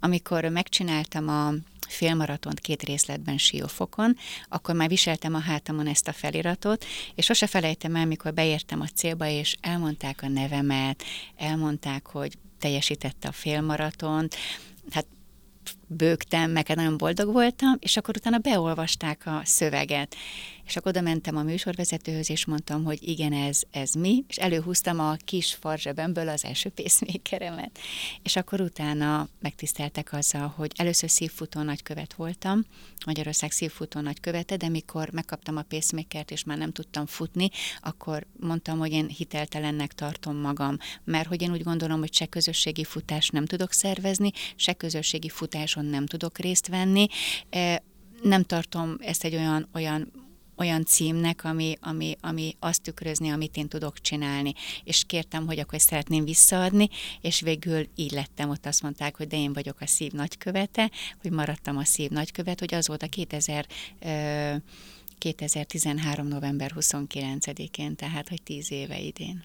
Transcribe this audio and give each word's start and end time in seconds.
amikor 0.00 0.44
megcsináltam 0.44 1.28
a 1.28 1.52
félmaratont 1.88 2.60
két 2.60 2.82
részletben 2.82 3.38
siófokon, 3.38 4.16
akkor 4.48 4.74
már 4.74 4.88
viseltem 4.88 5.34
a 5.34 5.38
hátamon 5.40 5.86
ezt 5.86 6.08
a 6.08 6.12
feliratot, 6.12 6.84
és 7.14 7.24
sose 7.24 7.46
felejtem 7.46 7.96
el, 7.96 8.06
mikor 8.06 8.34
beértem 8.34 8.80
a 8.80 8.86
célba, 8.86 9.26
és 9.26 9.56
elmondták 9.60 10.22
a 10.22 10.28
nevemet, 10.28 11.02
elmondták, 11.36 12.06
hogy 12.06 12.38
teljesítette 12.58 13.28
a 13.28 13.32
félmaratont, 13.32 14.36
hát 14.90 15.06
bőgtem, 15.86 16.50
meg 16.50 16.66
hát 16.66 16.76
nagyon 16.76 16.96
boldog 16.96 17.32
voltam, 17.32 17.76
és 17.78 17.96
akkor 17.96 18.16
utána 18.16 18.38
beolvasták 18.38 19.26
a 19.26 19.40
szöveget. 19.44 20.16
És 20.70 20.76
akkor 20.76 20.90
oda 20.90 21.00
mentem 21.00 21.36
a 21.36 21.42
műsorvezetőhöz, 21.42 22.30
és 22.30 22.44
mondtam, 22.44 22.84
hogy 22.84 23.08
igen, 23.08 23.32
ez, 23.32 23.60
ez 23.70 23.92
mi, 23.92 24.24
és 24.28 24.36
előhúztam 24.36 25.00
a 25.00 25.16
kis 25.24 25.54
farzsebemből 25.54 26.28
az 26.28 26.44
első 26.44 26.68
pacemakeremet. 26.68 27.78
És 28.22 28.36
akkor 28.36 28.60
utána 28.60 29.28
megtiszteltek 29.40 30.12
azzal, 30.12 30.52
hogy 30.56 30.72
először 30.76 31.10
szívfutó 31.10 31.62
nagykövet 31.62 32.14
voltam, 32.14 32.64
Magyarország 33.06 33.50
szívfutó 33.50 34.00
nagykövete, 34.00 34.56
de 34.56 34.68
mikor 34.68 35.10
megkaptam 35.10 35.56
a 35.56 35.62
pacemakert, 35.62 36.30
és 36.30 36.44
már 36.44 36.58
nem 36.58 36.72
tudtam 36.72 37.06
futni, 37.06 37.50
akkor 37.80 38.26
mondtam, 38.40 38.78
hogy 38.78 38.92
én 38.92 39.06
hiteltelennek 39.06 39.92
tartom 39.92 40.36
magam, 40.36 40.76
mert 41.04 41.28
hogy 41.28 41.42
én 41.42 41.52
úgy 41.52 41.62
gondolom, 41.62 41.98
hogy 41.98 42.14
se 42.14 42.26
közösségi 42.26 42.84
futást 42.84 43.32
nem 43.32 43.46
tudok 43.46 43.72
szervezni, 43.72 44.30
se 44.56 44.72
közösségi 44.72 45.28
futáson 45.28 45.84
nem 45.84 46.06
tudok 46.06 46.38
részt 46.38 46.66
venni, 46.66 47.06
nem 48.22 48.42
tartom 48.42 48.96
ezt 49.00 49.24
egy 49.24 49.34
olyan, 49.34 49.68
olyan 49.72 50.28
olyan 50.60 50.84
címnek, 50.84 51.44
ami, 51.44 51.76
ami, 51.80 52.16
ami 52.20 52.56
azt 52.58 52.82
tükrözni, 52.82 53.30
amit 53.30 53.56
én 53.56 53.68
tudok 53.68 54.00
csinálni. 54.00 54.54
És 54.84 55.04
kértem, 55.06 55.46
hogy 55.46 55.58
akkor 55.58 55.80
szeretném 55.80 56.24
visszaadni, 56.24 56.88
és 57.20 57.40
végül 57.40 57.88
így 57.94 58.10
lettem, 58.10 58.50
ott 58.50 58.66
azt 58.66 58.82
mondták, 58.82 59.16
hogy 59.16 59.26
de 59.26 59.36
én 59.36 59.52
vagyok 59.52 59.80
a 59.80 59.86
szív 59.86 60.12
nagykövete, 60.12 60.90
hogy 61.20 61.30
maradtam 61.30 61.76
a 61.76 61.84
szív 61.84 62.10
nagykövet, 62.10 62.58
hogy 62.58 62.74
az 62.74 62.86
volt 62.86 63.02
a 63.02 63.06
2000 63.06 63.66
2013. 65.18 66.26
november 66.26 66.72
29-én, 66.74 67.96
tehát 67.96 68.28
hogy 68.28 68.42
10 68.42 68.72
éve 68.72 68.98
idén. 68.98 69.44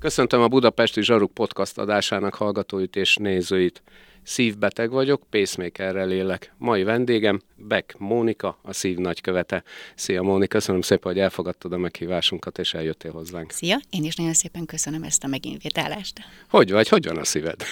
Köszöntöm 0.00 0.40
a 0.40 0.48
Budapesti 0.48 1.02
Zsaruk 1.02 1.34
podcast 1.34 1.78
adásának 1.78 2.34
hallgatóit 2.34 2.96
és 2.96 3.16
nézőit. 3.16 3.82
Szívbeteg 4.22 4.90
vagyok, 4.90 5.22
pacemakerrel 5.30 6.12
élek. 6.12 6.52
Mai 6.58 6.82
vendégem 6.82 7.40
Beck 7.56 7.94
Mónika, 7.98 8.58
a 8.62 8.72
szív 8.72 8.96
nagykövete. 8.96 9.62
Szia 9.94 10.22
Mónika, 10.22 10.56
köszönöm 10.56 10.80
szépen, 10.80 11.12
hogy 11.12 11.20
elfogadtad 11.20 11.72
a 11.72 11.78
meghívásunkat 11.78 12.58
és 12.58 12.74
eljöttél 12.74 13.12
hozzánk. 13.12 13.50
Szia, 13.50 13.80
én 13.90 14.04
is 14.04 14.14
nagyon 14.14 14.32
szépen 14.32 14.66
köszönöm 14.66 15.02
ezt 15.02 15.24
a 15.24 15.26
meginvitálást. 15.26 16.20
Hogy 16.50 16.70
vagy, 16.70 16.88
hogy 16.88 17.06
van 17.06 17.16
a 17.16 17.24
szíved? 17.24 17.62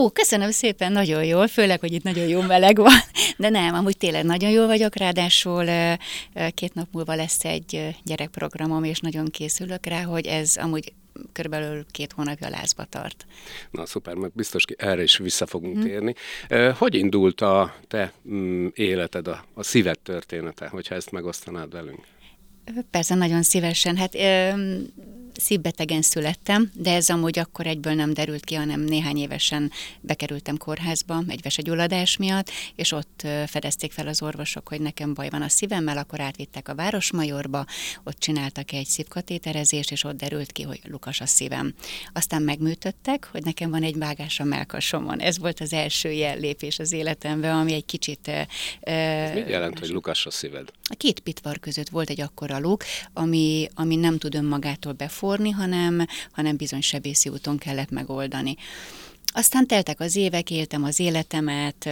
Ó, 0.00 0.10
köszönöm 0.10 0.50
szépen, 0.50 0.92
nagyon 0.92 1.24
jól, 1.24 1.46
főleg, 1.46 1.80
hogy 1.80 1.92
itt 1.92 2.02
nagyon 2.02 2.28
jó 2.28 2.40
meleg 2.40 2.76
van, 2.76 3.00
de 3.36 3.48
nem, 3.48 3.74
amúgy 3.74 3.96
tényleg 3.96 4.24
nagyon 4.24 4.50
jól 4.50 4.66
vagyok, 4.66 4.96
ráadásul 4.96 5.64
két 6.54 6.74
nap 6.74 6.88
múlva 6.92 7.14
lesz 7.14 7.44
egy 7.44 7.96
gyerekprogramom, 8.04 8.84
és 8.84 8.98
nagyon 8.98 9.26
készülök 9.26 9.86
rá, 9.86 10.02
hogy 10.02 10.26
ez 10.26 10.56
amúgy 10.56 10.92
körülbelül 11.32 11.84
két 11.90 12.12
hónapja 12.12 12.48
lázba 12.48 12.84
tart. 12.84 13.26
Na 13.70 13.86
szuper, 13.86 14.14
meg 14.14 14.30
biztos 14.34 14.64
erre 14.76 15.02
is 15.02 15.16
vissza 15.16 15.46
fogunk 15.46 15.74
hmm. 15.74 15.84
térni. 15.84 16.14
Hogy 16.78 16.94
indult 16.94 17.40
a 17.40 17.74
te 17.88 18.12
mm, 18.28 18.66
életed, 18.74 19.28
a, 19.28 19.44
a 19.54 19.62
szíved 19.62 19.98
története, 19.98 20.68
hogyha 20.68 20.94
ezt 20.94 21.10
megosztanád 21.10 21.72
velünk? 21.72 22.06
Persze, 22.90 23.14
nagyon 23.14 23.42
szívesen. 23.42 23.96
Hát 23.96 24.14
szívbetegen 25.40 26.02
születtem, 26.02 26.70
de 26.74 26.94
ez 26.94 27.08
amúgy 27.08 27.38
akkor 27.38 27.66
egyből 27.66 27.94
nem 27.94 28.12
derült 28.12 28.44
ki, 28.44 28.54
hanem 28.54 28.80
néhány 28.80 29.16
évesen 29.16 29.70
bekerültem 30.00 30.56
kórházba 30.56 31.22
egy 31.28 31.42
vesegyulladás 31.42 32.16
miatt, 32.16 32.50
és 32.74 32.92
ott 32.92 33.26
fedezték 33.46 33.92
fel 33.92 34.08
az 34.08 34.22
orvosok, 34.22 34.68
hogy 34.68 34.80
nekem 34.80 35.14
baj 35.14 35.28
van 35.28 35.42
a 35.42 35.48
szívemmel, 35.48 35.98
akkor 35.98 36.20
átvittek 36.20 36.68
a 36.68 36.74
Városmajorba, 36.74 37.64
ott 38.04 38.18
csináltak 38.18 38.72
egy 38.72 38.86
szívkatéterezést, 38.86 39.90
és 39.90 40.04
ott 40.04 40.16
derült 40.16 40.52
ki, 40.52 40.62
hogy 40.62 40.80
lukas 40.84 41.20
a 41.20 41.26
szívem. 41.26 41.74
Aztán 42.12 42.42
megműtöttek, 42.42 43.28
hogy 43.32 43.44
nekem 43.44 43.70
van 43.70 43.82
egy 43.82 43.98
vágás 43.98 44.40
a 44.40 44.44
melkasomon. 44.44 45.20
Ez 45.20 45.38
volt 45.38 45.60
az 45.60 45.72
első 45.72 46.10
jel 46.10 46.38
lépés 46.38 46.78
az 46.78 46.92
életemben, 46.92 47.56
ami 47.56 47.72
egy 47.72 47.84
kicsit... 47.84 48.30
Ez 48.80 49.34
mit 49.34 49.48
jelent, 49.48 49.78
hogy 49.78 49.88
lukas 49.88 50.26
a 50.26 50.30
szíved? 50.30 50.68
A 50.82 50.94
két 50.96 51.20
pitvar 51.20 51.58
között 51.58 51.88
volt 51.88 52.10
egy 52.10 52.20
akkora 52.20 52.58
luk, 52.58 52.84
ami, 53.12 53.68
ami 53.74 53.96
nem 53.96 54.18
tud 54.18 54.34
önmagától 54.34 54.92
beforni, 54.92 55.28
forni, 55.30 55.50
hanem, 55.50 56.06
hanem 56.32 56.56
bizony 56.56 56.80
sebészi 56.80 57.28
úton 57.28 57.58
kellett 57.58 57.90
megoldani. 57.90 58.56
Aztán 59.32 59.66
teltek 59.66 60.00
az 60.00 60.16
évek, 60.16 60.50
éltem 60.50 60.84
az 60.84 60.98
életemet, 60.98 61.90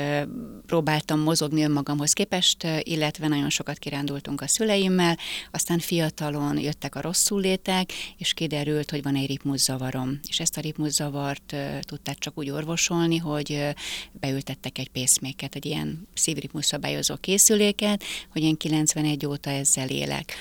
próbáltam 0.67 1.21
mozogni 1.21 1.63
önmagamhoz 1.63 2.13
képest, 2.13 2.67
illetve 2.83 3.29
nagyon 3.29 3.51
sokat 3.51 3.79
kirándultunk 3.79 4.41
a 4.41 4.47
szüleimmel, 4.47 5.19
aztán 5.51 5.79
fiatalon 5.79 6.59
jöttek 6.59 6.95
a 6.95 7.01
rosszul 7.01 7.41
létek, 7.41 7.93
és 8.17 8.35
kiderült, 8.35 8.91
hogy 8.91 9.03
van 9.03 9.15
egy 9.15 9.27
ritmuszavarom. 9.27 10.21
És 10.29 10.41
ezt 10.41 10.57
a 10.57 10.61
ritmuszavart 10.61 11.57
tudták 11.81 12.19
csak 12.19 12.39
úgy 12.39 12.51
orvosolni, 12.51 13.17
hogy 13.17 13.65
beültettek 14.13 14.79
egy 14.79 14.89
pészméket, 14.89 15.55
egy 15.55 15.67
ilyen 15.67 16.09
szívritmus 16.15 16.67
szabályozó 16.67 17.17
készüléket, 17.17 18.03
hogy 18.33 18.43
én 18.43 18.57
91 18.57 19.27
óta 19.27 19.51
ezzel 19.51 19.89
élek. 19.89 20.35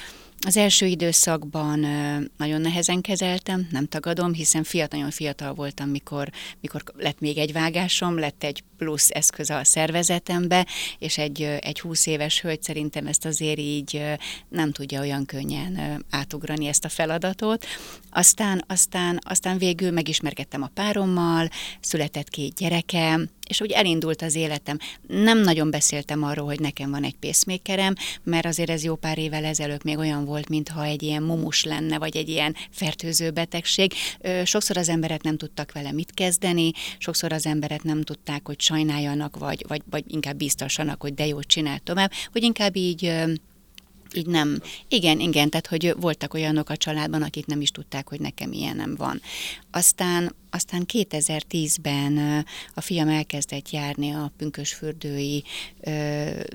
Az 0.46 0.58
első 0.58 0.86
időszakban 0.86 1.80
nagyon 2.38 2.62
nehezen 2.62 3.02
kezeltem, 3.02 3.68
nem 3.72 3.86
tagadom, 3.86 4.34
hiszen 4.34 4.64
fiatal, 4.64 4.98
nagyon 4.98 5.12
fiatal 5.14 5.54
voltam, 5.54 5.90
mikor, 5.90 6.30
mikor 6.62 6.84
lett 6.96 7.20
még 7.20 7.38
egy 7.38 7.54
vágásom, 7.54 8.20
lett 8.20 8.44
egy 8.44 8.64
plusz 8.78 9.10
eszköz 9.10 9.50
a 9.50 9.64
szervezetembe, 9.64 10.68
és 11.00 11.18
egy, 11.18 11.42
egy 11.42 11.80
20 11.80 12.06
éves 12.06 12.42
hölgy 12.42 12.64
szerintem 12.64 13.08
ezt 13.08 13.26
azért 13.26 13.60
így 13.60 14.02
nem 14.50 14.72
tudja 14.72 15.00
olyan 15.00 15.26
könnyen 15.26 16.04
átugrani 16.10 16.68
ezt 16.68 16.86
a 16.86 16.90
feladatot. 16.90 17.66
Aztán, 18.10 18.64
aztán, 18.68 19.20
aztán 19.24 19.58
végül 19.58 19.92
megismerkedtem 19.92 20.62
a 20.62 20.72
párommal, 20.74 21.50
született 21.80 22.30
két 22.30 22.56
gyerekem, 22.56 23.30
és 23.48 23.62
úgy 23.62 23.72
elindult 23.72 24.22
az 24.22 24.36
életem. 24.36 24.78
Nem 25.08 25.42
nagyon 25.42 25.70
beszéltem 25.70 26.24
arról, 26.24 26.46
hogy 26.46 26.60
nekem 26.60 26.92
van 26.92 27.04
egy 27.04 27.16
pészmékerem, 27.16 27.96
mert 28.24 28.46
azért 28.46 28.70
ez 28.70 28.84
jó 28.84 28.96
pár 28.96 29.18
évvel 29.18 29.46
ezelőtt 29.46 29.84
még 29.84 29.98
olyan 29.98 30.26
volt, 30.26 30.50
mintha 30.50 30.84
egy 30.84 31.04
ilyen 31.04 31.24
mumus 31.24 31.64
lenne, 31.64 31.98
vagy 31.98 32.18
egy 32.18 32.30
ilyen 32.30 32.56
fertőző 32.72 33.32
betegség. 33.32 33.94
Sokszor 34.44 34.78
az 34.78 34.90
emberek 34.90 35.22
nem 35.22 35.38
tudtak 35.38 35.72
vele 35.72 35.92
mit 35.92 36.12
kezdeni, 36.14 36.72
sokszor 36.98 37.34
az 37.34 37.46
emberek 37.46 37.84
nem 37.84 38.02
tudták, 38.02 38.48
hogy 38.48 38.62
sajnáljanak, 38.62 39.38
vagy, 39.38 39.66
vagy, 39.68 39.82
vagy 39.90 40.04
inkább 40.08 40.38
biztosanak, 40.38 41.02
hogy 41.02 41.14
de 41.14 41.26
jót 41.26 41.48
csinál 41.48 41.80
tovább, 41.80 42.12
hogy 42.32 42.44
inkább 42.44 42.76
így 42.76 43.14
így 44.14 44.28
nem. 44.28 44.62
Igen, 44.88 45.20
igen, 45.20 45.50
tehát 45.50 45.68
hogy 45.68 45.94
voltak 46.00 46.34
olyanok 46.34 46.70
a 46.70 46.78
családban, 46.78 47.22
akik 47.22 47.46
nem 47.46 47.62
is 47.62 47.72
tudták, 47.72 48.10
hogy 48.10 48.20
nekem 48.20 48.52
ilyenem 48.52 48.96
van. 48.96 49.22
Aztán 49.72 50.36
aztán 50.50 50.86
2010-ben 50.94 52.46
a 52.74 52.82
fiam 52.82 53.08
elkezdett 53.08 53.70
járni 53.70 54.12
a 54.12 54.32
pünkösfürdői 54.38 55.44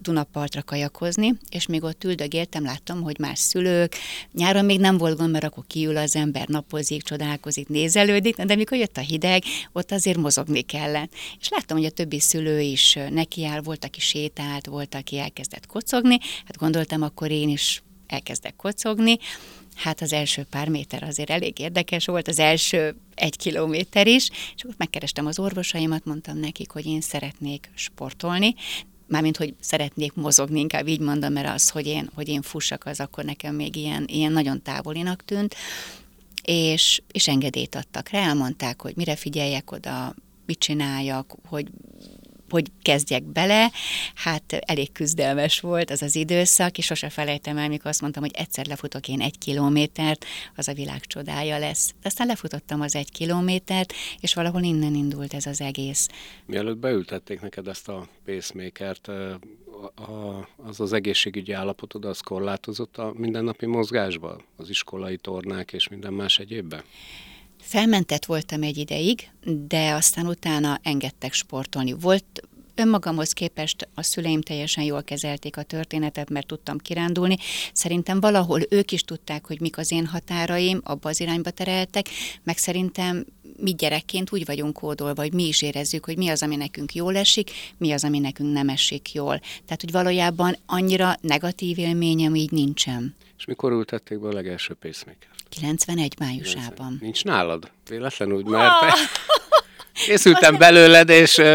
Dunapartra 0.01 0.63
kajakozni, 0.63 1.35
és 1.51 1.67
még 1.67 1.83
ott 1.83 2.05
üldögéltem, 2.05 2.65
láttam, 2.65 3.03
hogy 3.03 3.19
más 3.19 3.39
szülők, 3.39 3.97
nyáron 4.33 4.65
még 4.65 4.81
nem 4.81 4.99
volt 4.99 5.17
gond, 5.17 5.31
mert 5.31 5.45
akkor 5.45 5.65
kiül 5.67 5.97
az 5.97 6.17
ember, 6.17 6.49
napozik, 6.49 7.03
csodálkozik, 7.03 7.69
nézelődik, 7.69 8.37
de 8.37 8.55
mikor 8.55 8.79
jött 8.79 8.97
a 8.97 9.01
hideg, 9.01 9.43
ott 9.73 9.93
azért 9.93 10.19
mozogni 10.19 10.61
kellett. 10.61 11.13
És 11.41 11.49
láttam, 11.49 11.77
hogy 11.77 11.87
a 11.87 11.91
többi 11.91 12.21
szülő 12.21 12.61
is 12.61 12.99
nekiáll, 13.11 13.61
volt, 13.61 13.85
aki 13.85 14.01
sétált, 14.01 14.67
volt, 14.67 14.95
aki 14.95 15.19
elkezdett 15.19 15.67
kocogni, 15.67 16.19
hát 16.45 16.57
gondoltam, 16.57 17.03
akkor 17.03 17.31
én 17.31 17.49
is 17.49 17.83
elkezdek 18.07 18.57
kocogni, 18.57 19.19
hát 19.75 20.01
az 20.01 20.13
első 20.13 20.43
pár 20.51 20.69
méter 20.69 21.03
azért 21.03 21.31
elég 21.31 21.59
érdekes 21.59 22.07
volt, 22.07 22.29
az 22.29 22.39
első 22.39 22.95
egy 23.15 23.37
kilométer 23.37 24.07
is, 24.07 24.31
és 24.31 24.63
akkor 24.63 24.75
megkerestem 24.79 25.27
az 25.27 25.39
orvosaimat, 25.39 26.05
mondtam 26.05 26.39
nekik, 26.39 26.71
hogy 26.71 26.87
én 26.87 27.01
szeretnék 27.01 27.71
sportolni, 27.75 28.55
mármint, 29.07 29.37
hogy 29.37 29.55
szeretnék 29.61 30.13
mozogni, 30.15 30.61
inkább 30.61 30.89
így 30.89 31.01
mondom, 31.01 31.33
mert 31.33 31.49
az, 31.55 31.69
hogy 31.69 31.87
én, 31.87 32.11
hogy 32.15 32.29
én 32.29 32.43
fussak, 32.43 32.87
az 32.87 33.01
akkor 33.01 33.25
nekem 33.25 33.55
még 33.55 33.77
ilyen, 33.77 34.05
ilyen 34.07 34.33
nagyon 34.33 34.63
távolinak 34.63 35.25
tűnt, 35.25 35.55
és, 36.43 37.03
és 37.13 37.29
engedélyt 37.29 37.75
adtak 37.75 38.09
rá, 38.09 38.21
elmondták, 38.21 38.83
hogy 38.83 38.97
mire 38.97 39.17
figyeljek 39.17 39.71
oda, 39.71 40.15
mit 40.47 40.59
csináljak, 40.59 41.35
hogy 41.47 41.67
hogy 42.53 42.71
kezdjek 42.83 43.23
bele, 43.23 43.71
hát 44.15 44.53
elég 44.53 44.93
küzdelmes 44.93 45.61
volt 45.61 45.91
az 45.91 46.03
az 46.03 46.17
időszak, 46.17 46.79
és 46.79 46.85
sose 46.85 47.09
felejtem 47.09 47.59
el, 47.59 47.69
mikor 47.69 47.87
azt 47.87 48.01
mondtam, 48.01 48.23
hogy 48.23 48.33
egyszer 48.35 48.67
lefutok 48.67 49.09
én 49.09 49.21
egy 49.21 49.39
kilométert, 49.39 50.25
az 50.57 50.69
a 50.69 50.73
világ 50.73 51.01
csodája 51.01 51.59
lesz. 51.59 51.89
De 51.89 52.09
aztán 52.09 52.27
lefutottam 52.27 52.81
az 52.81 52.95
egy 52.95 53.11
kilométert, 53.11 53.93
és 54.21 54.35
valahol 54.35 54.63
innen 54.63 54.95
indult 54.95 55.35
ez 55.35 55.47
az 55.47 55.61
egész. 55.61 56.09
Mielőtt 56.47 56.77
beültették 56.77 57.41
neked 57.41 57.69
ezt 57.69 57.89
a 57.89 58.09
pacemakert, 58.25 59.09
az 60.57 60.81
az 60.81 60.93
egészségügyi 60.93 61.53
állapotod 61.53 62.05
az 62.05 62.21
korlátozott 62.21 62.97
a 62.97 63.13
mindennapi 63.17 63.67
mozgásba? 63.67 64.41
Az 64.57 64.69
iskolai 64.69 65.17
tornák 65.17 65.73
és 65.73 65.89
minden 65.89 66.13
más 66.13 66.39
egyébben? 66.39 66.83
Felmentett 67.63 68.25
voltam 68.25 68.63
egy 68.63 68.79
ideig, 68.79 69.31
de 69.69 69.93
aztán 69.93 70.27
utána 70.27 70.81
engedtek 70.83 71.33
sportolni. 71.33 71.93
Volt 71.93 72.43
önmagamhoz 72.75 73.33
képest 73.33 73.89
a 73.95 74.03
szüleim 74.03 74.41
teljesen 74.41 74.85
jól 74.85 75.03
kezelték 75.03 75.57
a 75.57 75.63
történetet, 75.63 76.31
mert 76.31 76.47
tudtam 76.47 76.79
kirándulni. 76.79 77.37
Szerintem 77.73 78.21
valahol 78.21 78.61
ők 78.69 78.93
is 78.93 79.03
tudták, 79.03 79.47
hogy 79.47 79.61
mik 79.61 79.79
az 79.79 79.91
én 79.91 80.07
határaim, 80.07 80.81
abba 80.85 81.09
az 81.09 81.21
irányba 81.21 81.51
tereltek, 81.51 82.09
meg 82.43 82.59
szerintem 82.59 83.27
mi 83.57 83.75
gyerekként 83.75 84.33
úgy 84.33 84.45
vagyunk 84.45 84.75
kódolva, 84.75 85.23
hogy 85.23 85.33
mi 85.33 85.47
is 85.47 85.63
érezzük, 85.63 86.05
hogy 86.05 86.17
mi 86.17 86.29
az, 86.29 86.43
ami 86.43 86.57
nekünk 86.57 86.95
jól 86.95 87.17
esik, 87.17 87.51
mi 87.77 87.93
az, 87.93 88.05
ami 88.05 88.19
nekünk 88.19 88.53
nem 88.53 88.69
esik 88.69 89.13
jól. 89.13 89.39
Tehát, 89.39 89.81
hogy 89.81 89.91
valójában 89.91 90.57
annyira 90.67 91.17
negatív 91.21 91.79
élményem 91.79 92.35
így 92.35 92.51
nincsen. 92.51 93.15
És 93.43 93.49
mikor 93.49 93.73
ültették 93.73 94.21
be 94.21 94.29
a 94.29 94.33
legelső 94.33 94.75
pacemaker 94.75 95.29
91 95.49 96.15
májusában. 96.19 96.99
Nincs 97.01 97.25
nálad? 97.25 97.71
Véletlenül 97.89 98.37
úgy, 98.37 98.45
mert 98.45 98.81
te... 98.81 98.93
Készültem 100.07 100.59
belőled, 100.59 101.09
és 101.09 101.37
uh, 101.37 101.47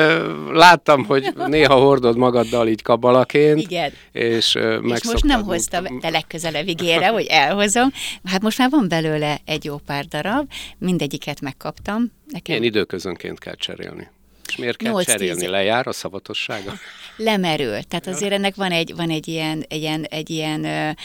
láttam, 0.51 1.05
hogy 1.05 1.33
néha 1.35 1.75
hordod 1.75 2.17
magaddal 2.17 2.67
így 2.67 2.81
kabalaként. 2.81 3.59
Igen. 3.59 3.91
És, 4.11 4.55
uh, 4.55 4.79
és 4.83 5.03
most 5.03 5.23
nem 5.23 5.43
hoztam, 5.43 5.99
de 5.99 6.09
legközelebb 6.09 6.67
ígére, 6.67 7.07
hogy 7.07 7.25
elhozom. 7.25 7.91
Hát 8.23 8.41
most 8.41 8.57
már 8.57 8.69
van 8.69 8.87
belőle 8.87 9.37
egy 9.45 9.65
jó 9.65 9.77
pár 9.77 10.05
darab, 10.05 10.51
mindegyiket 10.77 11.41
megkaptam. 11.41 12.11
Nekem... 12.25 12.55
Ilyen 12.55 12.63
időközönként 12.63 13.39
kell 13.39 13.55
cserélni. 13.55 14.09
És 14.47 14.55
miért 14.55 14.77
kell 14.77 15.03
cserélni? 15.03 15.47
Lejár 15.47 15.87
a 15.87 15.91
szavatossága? 15.91 16.73
Lemerül. 17.17 17.81
Tehát 17.83 18.07
azért 18.07 18.31
ennek 18.31 18.55
van 18.55 18.71
egy, 18.71 18.95
van 18.95 19.09
egy 19.09 19.27
ilyen, 19.27 19.65
egy 19.67 19.81
ilyen, 19.81 20.03
egy 20.03 20.29
ilyen 20.29 20.95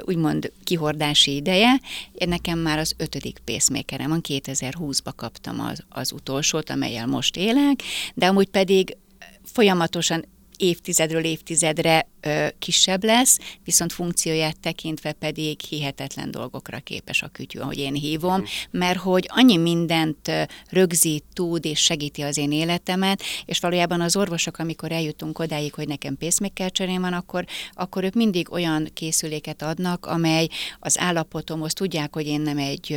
úgymond 0.00 0.52
kihordási 0.64 1.34
ideje. 1.34 1.80
Én 2.12 2.28
nekem 2.28 2.58
már 2.58 2.78
az 2.78 2.94
ötödik 2.96 3.38
pacemakerem 3.44 4.08
van, 4.08 4.20
2020-ba 4.28 5.12
kaptam 5.16 5.60
az, 5.60 5.84
az 5.88 6.12
utolsót, 6.12 6.70
amelyel 6.70 7.06
most 7.06 7.36
élek, 7.36 7.82
de 8.14 8.26
amúgy 8.26 8.48
pedig 8.48 8.96
folyamatosan 9.44 10.24
évtizedről 10.62 11.24
évtizedre 11.24 12.08
ö, 12.20 12.46
kisebb 12.58 13.04
lesz, 13.04 13.38
viszont 13.64 13.92
funkcióját 13.92 14.60
tekintve 14.60 15.12
pedig 15.12 15.60
hihetetlen 15.60 16.30
dolgokra 16.30 16.78
képes 16.78 17.22
a 17.22 17.28
kütyű, 17.28 17.58
ahogy 17.58 17.78
én 17.78 17.94
hívom, 17.94 18.32
uh-huh. 18.32 18.48
mert 18.70 18.98
hogy 18.98 19.28
annyi 19.28 19.56
mindent 19.56 20.30
rögzít, 20.70 21.24
tud 21.32 21.64
és 21.64 21.80
segíti 21.80 22.22
az 22.22 22.36
én 22.36 22.52
életemet, 22.52 23.22
és 23.44 23.60
valójában 23.60 24.00
az 24.00 24.16
orvosok, 24.16 24.58
amikor 24.58 24.92
eljutunk 24.92 25.38
odáig, 25.38 25.74
hogy 25.74 25.88
nekem 25.88 26.16
pacemaker 26.16 26.72
cserém 26.72 27.00
van, 27.00 27.12
akkor, 27.12 27.44
akkor 27.72 28.04
ők 28.04 28.14
mindig 28.14 28.52
olyan 28.52 28.88
készüléket 28.92 29.62
adnak, 29.62 30.06
amely 30.06 30.48
az 30.78 30.98
állapotomhoz 30.98 31.72
tudják, 31.72 32.14
hogy 32.14 32.26
én 32.26 32.40
nem 32.40 32.58
egy 32.58 32.96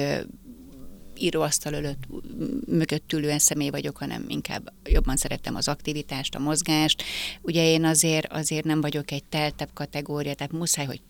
íróasztal 1.20 1.76
előtt 1.76 2.04
mögött 2.68 3.14
ülően 3.14 3.40
személy 3.40 3.70
vagyok, 3.70 3.98
hanem 3.98 4.26
inkább 4.28 4.74
jobban 4.84 5.16
szeretem 5.16 5.56
az 5.56 5.68
aktivitást, 5.68 6.36
a 6.36 6.40
mozgást. 6.40 7.04
Ugye 7.42 7.66
én 7.66 7.86
azért, 7.86 8.34
azért 8.34 8.66
nem 8.66 8.82
vagyok 8.82 9.12
egy 9.12 9.24
teltebb 9.24 9.70
kategória, 9.74 10.34
tehát 10.34 10.52
muszáj, 10.52 10.86
hogy 10.86 11.02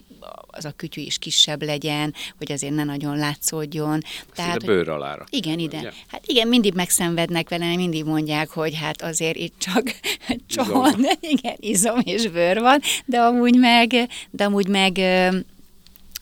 az 0.48 0.66
a 0.66 0.72
kütyű 0.72 1.02
is 1.02 1.18
kisebb 1.18 1.64
legyen, 1.64 2.14
hogy 2.38 2.52
azért 2.52 2.74
ne 2.74 2.84
nagyon 2.84 3.18
látszódjon. 3.18 4.02
Tehát, 4.34 4.64
a 4.64 4.66
bőr 4.66 4.90
alára. 4.90 5.26
Igen, 5.30 5.60
ide. 5.60 5.78
Ugye? 5.78 5.92
Hát 6.08 6.28
igen, 6.28 6.48
mindig 6.48 6.74
megszenvednek 6.74 7.50
vele, 7.50 7.76
mindig 7.76 8.04
mondják, 8.04 8.50
hogy 8.50 8.76
hát 8.76 9.02
azért 9.02 9.38
itt 9.38 9.56
csak 9.58 10.00
csont, 10.48 11.18
igen, 11.36 11.56
izom 11.60 12.00
és 12.04 12.28
bőr 12.28 12.60
van, 12.60 12.80
de 13.06 13.20
amúgy 13.20 13.58
meg, 13.58 14.10
de 14.30 14.44
amúgy 14.44 14.68
meg 14.68 15.00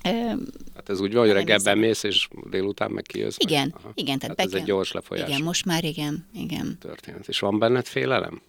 Hát 0.03 0.89
ez 0.89 0.99
úgy 0.99 1.13
van, 1.13 1.25
hogy 1.25 1.33
reggelben 1.33 1.77
mész, 1.77 2.03
és 2.03 2.27
délután 2.49 2.91
meg 2.91 3.03
kijössz. 3.03 3.37
Igen, 3.39 3.75
meg. 3.83 3.91
igen. 3.95 4.19
Tehát 4.19 4.39
hát 4.39 4.47
ez 4.47 4.53
egy 4.53 4.63
gyors 4.63 4.91
lefolyás. 4.91 5.29
Igen, 5.29 5.41
most 5.41 5.65
már 5.65 5.83
igen, 5.83 6.27
igen. 6.33 6.77
Történet. 6.79 7.27
És 7.27 7.39
van 7.39 7.59
benned 7.59 7.85
félelem? 7.85 8.41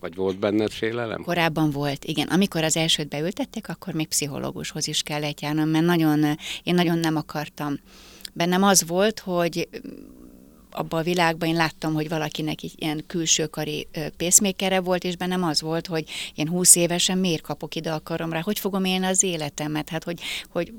Vagy 0.00 0.14
volt 0.14 0.38
benned 0.38 0.70
félelem? 0.70 1.22
Korábban 1.22 1.70
volt, 1.70 2.04
igen. 2.04 2.28
Amikor 2.28 2.64
az 2.64 2.76
elsőt 2.76 3.08
beültették, 3.08 3.68
akkor 3.68 3.94
még 3.94 4.08
pszichológushoz 4.08 4.86
is 4.86 5.02
kellett 5.02 5.40
járnom, 5.40 5.68
mert 5.68 5.84
nagyon, 5.84 6.24
én 6.62 6.74
nagyon 6.74 6.98
nem 6.98 7.16
akartam. 7.16 7.78
Bennem 8.32 8.62
az 8.62 8.86
volt, 8.86 9.18
hogy 9.18 9.68
abban 10.72 11.00
a 11.00 11.02
világban 11.02 11.48
én 11.48 11.54
láttam, 11.54 11.94
hogy 11.94 12.08
valakinek 12.08 12.62
így 12.62 12.74
ilyen 12.76 13.04
külsőkari 13.06 13.88
pészmékere 14.16 14.80
volt, 14.80 15.04
és 15.04 15.16
bennem 15.16 15.42
az 15.42 15.60
volt, 15.60 15.86
hogy 15.86 16.04
én 16.34 16.48
húsz 16.48 16.76
évesen 16.76 17.18
miért 17.18 17.42
kapok 17.42 17.74
ide 17.74 17.92
a 17.92 18.02
karomra, 18.02 18.42
hogy 18.42 18.58
fogom 18.58 18.84
élni 18.84 19.06
az 19.06 19.22
életemet, 19.22 19.88
hát 19.88 20.04
hogy, 20.04 20.20
hogy 20.48 20.72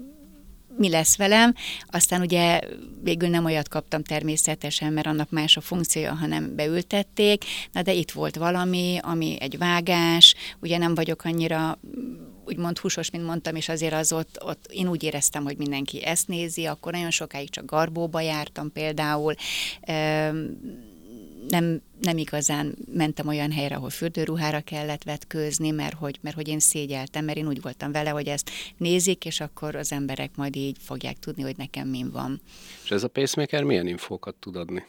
mi 0.77 0.89
lesz 0.89 1.17
velem. 1.17 1.53
Aztán 1.85 2.21
ugye 2.21 2.59
végül 3.03 3.29
nem 3.29 3.45
olyat 3.45 3.67
kaptam 3.67 4.03
természetesen, 4.03 4.93
mert 4.93 5.07
annak 5.07 5.29
más 5.29 5.57
a 5.57 5.61
funkciója, 5.61 6.13
hanem 6.13 6.55
beültették, 6.55 7.43
na 7.71 7.81
de 7.81 7.93
itt 7.93 8.11
volt 8.11 8.35
valami, 8.35 8.97
ami 9.01 9.37
egy 9.39 9.57
vágás, 9.57 10.35
ugye 10.59 10.77
nem 10.77 10.95
vagyok 10.95 11.23
annyira 11.23 11.79
úgymond 12.45 12.77
húsos, 12.77 13.09
mint 13.11 13.25
mondtam, 13.25 13.55
és 13.55 13.69
azért 13.69 13.93
az 13.93 14.13
ott, 14.13 14.43
ott 14.43 14.65
én 14.71 14.87
úgy 14.87 15.03
éreztem, 15.03 15.43
hogy 15.43 15.57
mindenki 15.57 16.03
ezt 16.03 16.27
nézi, 16.27 16.65
akkor 16.65 16.91
nagyon 16.91 17.11
sokáig 17.11 17.49
csak 17.49 17.65
garbóba 17.65 18.21
jártam 18.21 18.71
például, 18.71 19.35
nem, 21.49 21.81
nem 22.01 22.17
igazán 22.17 22.75
mentem 22.93 23.27
olyan 23.27 23.51
helyre, 23.51 23.75
ahol 23.75 23.89
fürdőruhára 23.89 24.61
kellett 24.61 25.03
vetkőzni, 25.03 25.69
mert 25.69 25.93
hogy, 25.93 26.19
mert 26.21 26.35
hogy 26.35 26.47
én 26.47 26.59
szégyeltem, 26.59 27.25
mert 27.25 27.37
én 27.37 27.47
úgy 27.47 27.61
voltam 27.61 27.91
vele, 27.91 28.09
hogy 28.09 28.27
ezt 28.27 28.49
nézik, 28.77 29.25
és 29.25 29.39
akkor 29.39 29.75
az 29.75 29.91
emberek 29.91 30.35
majd 30.35 30.55
így 30.55 30.77
fogják 30.79 31.19
tudni, 31.19 31.43
hogy 31.43 31.57
nekem 31.57 31.87
min 31.87 32.11
van. 32.11 32.41
És 32.83 32.91
ez 32.91 33.03
a 33.03 33.07
pacemaker 33.07 33.63
milyen 33.63 33.87
infókat 33.87 34.35
tud 34.35 34.55
adni? 34.55 34.85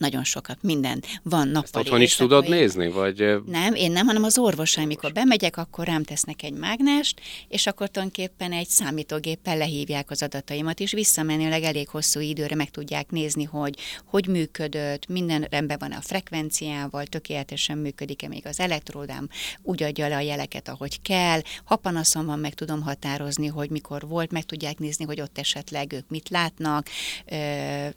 Nagyon 0.00 0.24
sokat, 0.24 0.58
minden. 0.62 1.02
Van 1.22 1.46
nappali 1.46 1.64
Ezt 1.64 1.76
otthon 1.76 2.00
is 2.00 2.14
tudod 2.14 2.48
nézni? 2.48 2.88
Vagy... 2.88 3.42
Nem, 3.46 3.74
én 3.74 3.92
nem, 3.92 4.06
hanem 4.06 4.22
az 4.22 4.38
orvosaim, 4.38 4.86
amikor 4.86 5.12
bemegyek, 5.12 5.56
akkor 5.56 5.86
rám 5.86 6.02
tesznek 6.02 6.42
egy 6.42 6.52
mágnest, 6.52 7.20
és 7.48 7.66
akkor 7.66 7.88
tulajdonképpen 7.88 8.52
egy 8.52 8.68
számítógéppel 8.68 9.56
lehívják 9.56 10.10
az 10.10 10.22
adataimat, 10.22 10.80
és 10.80 10.92
visszamenőleg 10.92 11.62
elég 11.62 11.88
hosszú 11.88 12.20
időre 12.20 12.54
meg 12.54 12.70
tudják 12.70 13.10
nézni, 13.10 13.44
hogy 13.44 13.78
hogy 14.04 14.26
működött, 14.26 15.06
minden 15.08 15.46
rendben 15.50 15.76
van 15.80 15.92
a 15.92 16.00
frekvenciával, 16.00 17.06
tökéletesen 17.06 17.78
működik-e 17.78 18.28
még 18.28 18.46
az 18.46 18.60
elektródám, 18.60 19.28
úgy 19.62 19.82
adja 19.82 20.08
le 20.08 20.16
a 20.16 20.20
jeleket, 20.20 20.68
ahogy 20.68 21.02
kell. 21.02 21.40
Ha 21.64 21.76
panaszom 21.76 22.26
van, 22.26 22.38
meg 22.38 22.54
tudom 22.54 22.82
határozni, 22.82 23.46
hogy 23.46 23.70
mikor 23.70 24.08
volt, 24.08 24.30
meg 24.30 24.44
tudják 24.44 24.78
nézni, 24.78 25.04
hogy 25.04 25.20
ott 25.20 25.38
esetleg 25.38 25.92
ők 25.92 26.08
mit 26.08 26.28
látnak, 26.28 26.86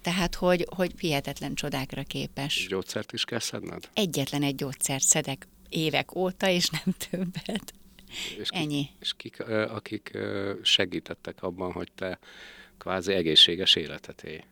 tehát 0.02 0.36
hogy, 0.36 0.68
hogy 0.76 0.92
hihetetlen 0.98 1.54
csodák 1.54 1.92
világra 1.94 2.04
képes. 2.04 2.68
Gyógyszert 2.70 3.14
is 3.14 3.26
kell 3.26 3.40
szedned? 3.40 3.90
Egyetlen 3.94 4.44
egy 4.44 4.56
gyógyszert 4.56 5.04
szedek 5.04 5.48
évek 5.70 6.16
óta, 6.16 6.50
és 6.50 6.70
nem 6.70 6.96
többet. 7.10 7.74
És 8.38 8.50
kik, 8.50 8.60
Ennyi. 8.60 8.90
És 9.00 9.14
kik, 9.18 9.40
akik 9.70 10.18
segítettek 10.62 11.44
abban, 11.44 11.72
hogy 11.72 11.92
te 11.96 12.20
kvázi 12.78 13.14
egészséges 13.14 13.76
életet 13.76 14.24
élj? 14.24 14.44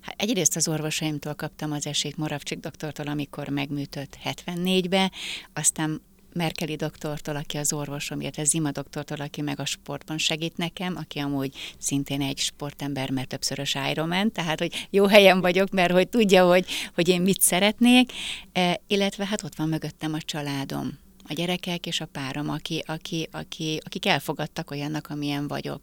Hát 0.00 0.20
egyrészt 0.20 0.56
az 0.56 0.68
orvosaimtól 0.68 1.34
kaptam 1.34 1.72
az 1.72 1.86
esélyt 1.86 2.16
Moravcsik 2.16 2.58
doktortól, 2.58 3.06
amikor 3.06 3.48
megműtött 3.48 4.18
74-be, 4.24 5.12
aztán 5.52 6.02
Merkeli 6.32 6.76
doktortól, 6.76 7.36
aki 7.36 7.56
az 7.56 7.72
orvosom, 7.72 8.20
illetve 8.20 8.44
Zima 8.44 8.70
doktortól, 8.70 9.20
aki 9.20 9.40
meg 9.40 9.60
a 9.60 9.64
sportban 9.64 10.18
segít 10.18 10.56
nekem, 10.56 10.96
aki 10.96 11.18
amúgy 11.18 11.54
szintén 11.78 12.22
egy 12.22 12.38
sportember, 12.38 13.10
mert 13.10 13.28
többszörös 13.28 13.76
Ironman, 13.90 14.32
tehát 14.32 14.58
hogy 14.58 14.86
jó 14.90 15.06
helyen 15.06 15.40
vagyok, 15.40 15.70
mert 15.70 15.92
hogy 15.92 16.08
tudja, 16.08 16.46
hogy, 16.46 16.66
hogy 16.94 17.08
én 17.08 17.20
mit 17.20 17.40
szeretnék, 17.40 18.12
e, 18.52 18.80
illetve 18.86 19.26
hát 19.26 19.42
ott 19.42 19.56
van 19.56 19.68
mögöttem 19.68 20.14
a 20.14 20.20
családom 20.20 20.98
a 21.28 21.32
gyerekek 21.32 21.86
és 21.86 22.00
a 22.00 22.08
párom, 22.12 22.48
aki, 22.48 22.82
aki, 22.86 23.28
aki, 23.32 23.80
akik 23.84 24.06
elfogadtak 24.06 24.70
olyannak, 24.70 25.06
amilyen 25.10 25.48
vagyok. 25.48 25.80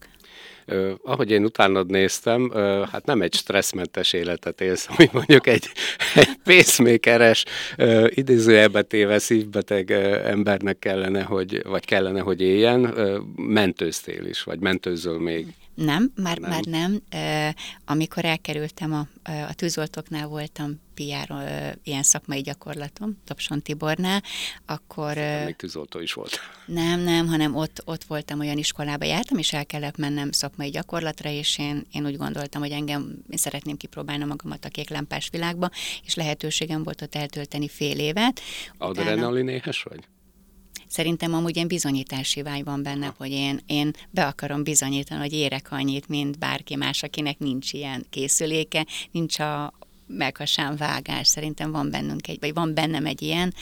Ö, 0.65 0.93
ahogy 1.03 1.31
én 1.31 1.43
utánad 1.43 1.89
néztem, 1.89 2.51
ö, 2.53 2.83
hát 2.91 3.05
nem 3.05 3.21
egy 3.21 3.33
stresszmentes 3.33 4.13
életet 4.13 4.61
élsz, 4.61 4.87
ami 4.97 5.09
mondjuk 5.11 5.47
egy, 5.47 5.67
egy 6.15 6.29
pacemakeres, 6.43 7.45
ö, 7.77 8.07
idézőjelbe 8.09 8.81
téve 8.81 9.19
szívbeteg 9.19 9.89
ö, 9.89 10.27
embernek 10.27 10.79
kellene, 10.79 11.23
hogy, 11.23 11.63
vagy 11.63 11.85
kellene, 11.85 12.19
hogy 12.19 12.41
éljen, 12.41 12.97
ö, 12.97 13.19
mentőztél 13.35 14.25
is, 14.25 14.43
vagy 14.43 14.59
mentőzöl 14.59 15.19
még. 15.19 15.45
Nem, 15.75 16.12
már 16.15 16.38
nem. 16.38 16.50
Már 16.50 16.63
nem. 16.63 17.01
Amikor 17.86 18.25
elkerültem, 18.25 18.94
a, 18.94 19.08
a 19.48 19.53
tűzoltóknál 19.53 20.27
voltam 20.27 20.79
PR 20.94 21.34
ilyen 21.84 22.03
szakmai 22.03 22.41
gyakorlatom, 22.41 23.17
Topson 23.25 23.62
Tibornál, 23.62 24.24
akkor... 24.65 25.15
Még 25.46 25.55
tűzoltó 25.55 26.00
is 26.00 26.13
volt. 26.13 26.39
Nem, 26.65 27.00
nem, 27.00 27.27
hanem 27.27 27.55
ott, 27.55 27.82
ott 27.86 28.03
voltam, 28.03 28.39
olyan 28.39 28.58
iskolába 28.58 29.05
jártam, 29.05 29.38
és 29.38 29.53
el 29.53 29.65
kellett 29.65 29.98
mennem 29.98 30.32
szakmai 30.32 30.70
gyakorlatra, 30.70 31.29
és 31.29 31.58
én, 31.58 31.86
én 31.91 32.05
úgy 32.05 32.17
gondoltam, 32.17 32.62
hogy 32.62 32.72
engem, 32.72 33.17
én 33.29 33.38
szeretném 33.38 33.77
kipróbálni 33.77 34.24
magamat 34.24 34.65
a 34.65 34.70
kék 34.70 34.89
lámpás 34.89 35.29
világba, 35.32 35.70
és 36.05 36.15
lehetőségem 36.15 36.84
volt 36.84 37.01
ott 37.01 37.15
eltölteni 37.15 37.67
fél 37.67 38.00
évet. 38.00 38.41
Adrenalinéhes 38.77 39.84
vagy? 39.84 40.08
Szerintem 40.87 41.33
amúgy 41.33 41.55
ilyen 41.55 41.67
bizonyítási 41.67 42.41
vágy 42.41 42.63
van 42.63 42.83
benne, 42.83 43.13
hogy 43.17 43.31
én, 43.31 43.59
én 43.67 43.91
be 44.11 44.25
akarom 44.25 44.63
bizonyítani, 44.63 45.19
hogy 45.19 45.33
érek 45.33 45.71
annyit, 45.71 46.07
mint 46.07 46.39
bárki 46.39 46.75
más, 46.75 47.03
akinek 47.03 47.39
nincs 47.39 47.73
ilyen 47.73 48.05
készüléke, 48.09 48.85
nincs 49.11 49.39
a, 49.39 49.73
vágás, 50.77 51.27
szerintem 51.27 51.71
van 51.71 51.89
bennünk 51.89 52.27
egy, 52.27 52.38
vagy 52.39 52.53
van 52.53 52.74
bennem 52.74 53.05
egy 53.05 53.21
ilyen, 53.21 53.53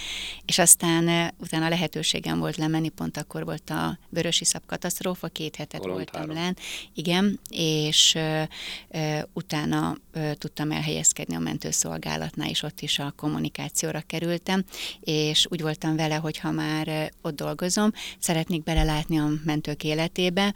és 0.45 0.59
aztán 0.59 1.33
utána 1.37 1.69
lehetőségem 1.69 2.39
volt 2.39 2.57
lemenni, 2.57 2.89
pont 2.89 3.17
akkor 3.17 3.45
volt 3.45 3.69
a 3.69 3.97
vörösi 4.09 4.45
szab 4.45 4.65
katasztrófa, 4.65 5.27
két 5.27 5.55
hetet 5.55 5.81
Volontára. 5.81 6.25
voltam 6.25 6.43
len, 6.43 6.57
igen, 6.93 7.39
és 7.49 8.15
uh, 8.15 9.21
utána 9.33 9.97
uh, 10.15 10.31
tudtam 10.31 10.71
elhelyezkedni 10.71 11.35
a 11.35 11.39
mentőszolgálatnál, 11.39 12.49
és 12.49 12.63
ott 12.63 12.81
is 12.81 12.99
a 12.99 13.13
kommunikációra 13.17 14.01
kerültem, 14.01 14.63
és 14.99 15.47
úgy 15.49 15.61
voltam 15.61 15.95
vele, 15.95 16.15
hogy 16.15 16.37
ha 16.37 16.51
már 16.51 17.11
ott 17.21 17.35
dolgozom, 17.35 17.91
szeretnék 18.19 18.63
belelátni 18.63 19.19
a 19.19 19.29
mentők 19.43 19.83
életébe, 19.83 20.53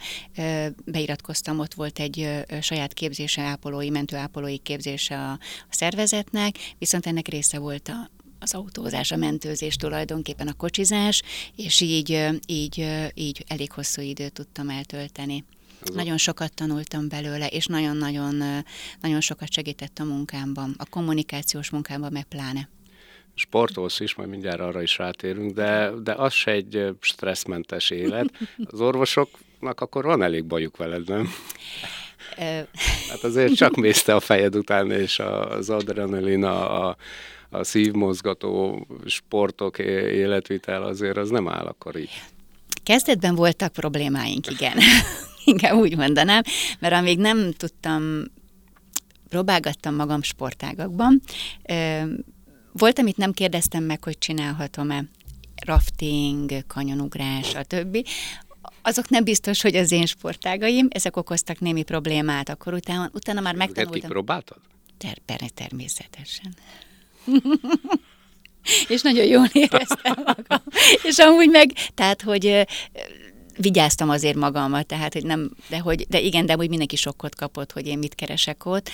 beiratkoztam, 0.86 1.60
ott 1.60 1.74
volt 1.74 2.00
egy 2.00 2.46
saját 2.62 2.94
képzése, 2.94 3.41
ápolói, 3.41 3.89
mentőápolói 3.89 4.58
képzése 4.58 5.20
a 5.20 5.39
szervezetnek, 5.77 6.55
viszont 6.77 7.05
ennek 7.05 7.27
része 7.27 7.60
volt 7.60 7.88
a, 7.88 8.10
az 8.39 8.53
autózás, 8.53 9.12
a 9.12 9.15
mentőzés, 9.15 9.75
tulajdonképpen 9.75 10.48
a 10.48 10.53
kocsizás, 10.53 11.22
és 11.55 11.81
így, 11.81 12.29
így, 12.46 12.88
így 13.13 13.43
elég 13.48 13.72
hosszú 13.72 14.01
időt 14.01 14.34
tudtam 14.34 14.69
eltölteni. 14.69 15.43
Ez 15.81 15.96
nagyon 15.96 16.17
sokat 16.17 16.53
tanultam 16.53 17.07
belőle, 17.07 17.48
és 17.48 17.65
nagyon-nagyon 17.65 18.63
nagyon 19.01 19.22
sokat 19.22 19.51
segített 19.51 20.00
a 20.00 20.03
munkámban, 20.03 20.75
a 20.77 20.86
kommunikációs 20.89 21.69
munkámban 21.69 22.12
meg 22.12 22.24
pláne. 22.24 22.69
Sportolsz 23.34 24.00
is, 24.00 24.15
majd 24.15 24.29
mindjárt 24.29 24.60
arra 24.60 24.81
is 24.81 24.98
rátérünk, 24.98 25.53
de, 25.53 25.91
de 26.03 26.13
az 26.13 26.34
se 26.34 26.51
egy 26.51 26.96
stresszmentes 27.00 27.89
élet. 27.89 28.31
Az 28.72 28.81
orvosoknak 28.81 29.81
akkor 29.81 30.05
van 30.05 30.22
elég 30.22 30.46
bajuk 30.46 30.77
veled, 30.77 31.07
nem? 31.07 31.29
Hát 33.10 33.24
azért 33.24 33.55
csak 33.55 33.75
mész 33.75 34.03
te 34.03 34.15
a 34.15 34.19
fejed 34.19 34.55
után, 34.55 34.91
és 34.91 35.19
az 35.19 35.69
adrenalin, 35.69 36.43
a, 36.43 36.88
a, 36.88 36.98
a 37.50 37.63
szívmozgató 37.63 38.88
sportok, 39.05 39.79
életvitel 39.79 40.84
azért 40.84 41.17
az 41.17 41.29
nem 41.29 41.48
áll 41.48 41.65
akkor 41.65 41.96
így. 41.96 42.22
Kezdetben 42.84 43.36
voltak 43.36 43.74
problémáink, 43.74 44.51
igen. 44.51 44.77
Inkább 45.46 45.75
úgy 45.75 45.98
mondanám, 45.98 46.41
mert 46.79 46.93
amíg 46.93 47.19
nem 47.19 47.51
tudtam, 47.51 48.24
próbálgattam 49.29 49.96
magam 49.96 50.22
sportágakban, 50.22 51.22
volt, 52.72 53.00
amit 53.00 53.17
nem 53.17 53.31
kérdeztem 53.31 53.84
meg, 53.84 54.03
hogy 54.03 54.17
csinálhatom-e 54.17 55.03
rafting, 55.65 56.51
kanyonugrás, 56.67 57.55
a 57.55 57.63
többi 57.63 58.05
azok 58.88 59.10
nem 59.10 59.24
biztos, 59.24 59.62
hogy 59.62 59.75
az 59.75 59.91
én 59.91 60.06
sportágaim, 60.06 60.88
ezek 60.89 61.15
okoztak 61.15 61.60
némi 61.60 61.84
problémát, 61.84 62.50
akkor 62.50 62.74
utána, 62.74 63.10
utána 63.13 63.41
már 63.41 63.56
megtanultam. 63.56 64.00
kipróbáltad? 64.01 64.58
Ter, 64.98 65.17
természetesen. 65.53 66.56
és 68.94 69.01
nagyon 69.01 69.25
jól 69.25 69.50
éreztem 69.51 70.15
magam. 70.25 70.63
és 71.03 71.17
amúgy 71.17 71.50
meg, 71.50 71.72
tehát, 71.94 72.22
hogy 72.22 72.65
vigyáztam 73.58 74.10
azért 74.10 74.36
magammal, 74.36 74.84
tehát, 74.84 75.13
hogy 75.13 75.25
nem, 75.25 75.51
de, 75.70 75.79
hogy, 75.79 76.06
de 76.10 76.20
igen, 76.20 76.46
de 76.46 76.56
úgy 76.56 76.70
mindenki 76.70 76.96
sokkot 76.96 77.36
kapott, 77.36 77.72
hogy 77.72 77.88
én 77.88 77.98
mit 77.98 78.15
keresek 78.15 78.65
ott. 78.65 78.89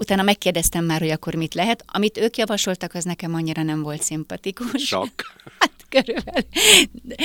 Utána 0.00 0.22
megkérdeztem 0.22 0.84
már, 0.84 1.00
hogy 1.00 1.10
akkor 1.10 1.34
mit 1.34 1.54
lehet. 1.54 1.84
Amit 1.86 2.18
ők 2.18 2.36
javasoltak, 2.36 2.94
az 2.94 3.04
nekem 3.04 3.34
annyira 3.34 3.62
nem 3.62 3.82
volt 3.82 4.02
szimpatikus. 4.02 4.86
Sok. 4.86 5.12
hát 5.58 5.72
körülbelül. 5.88 6.48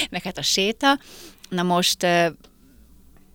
Meg 0.09 0.23
hát 0.23 0.37
a 0.37 0.41
séta. 0.41 0.99
Na 1.49 1.63
most 1.63 2.07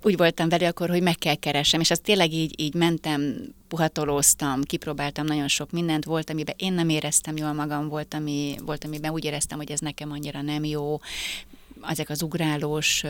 úgy 0.03 0.17
voltam 0.17 0.49
vele 0.49 0.69
akkor, 0.69 0.89
hogy 0.89 1.03
meg 1.03 1.15
kell 1.15 1.35
keresem, 1.35 1.81
és 1.81 1.91
azt 1.91 2.03
tényleg 2.03 2.33
így, 2.33 2.61
így 2.61 2.75
mentem, 2.75 3.35
puhatolóztam, 3.69 4.63
kipróbáltam 4.63 5.25
nagyon 5.27 5.49
sok 5.49 5.71
mindent, 5.71 6.05
volt, 6.05 6.31
amiben 6.31 6.55
én 6.59 6.73
nem 6.73 6.89
éreztem 6.89 7.37
jól 7.37 7.53
magam, 7.53 7.89
volt, 7.89 8.15
ami, 8.15 8.55
volt 8.65 8.85
amiben 8.85 9.13
úgy 9.13 9.25
éreztem, 9.25 9.59
hogy 9.59 9.71
ez 9.71 9.81
nekem 9.81 10.13
annyira 10.13 10.43
nem 10.43 10.65
jó, 10.65 11.01
ezek 11.83 12.09
az 12.11 12.23
ugrálós, 12.23 13.05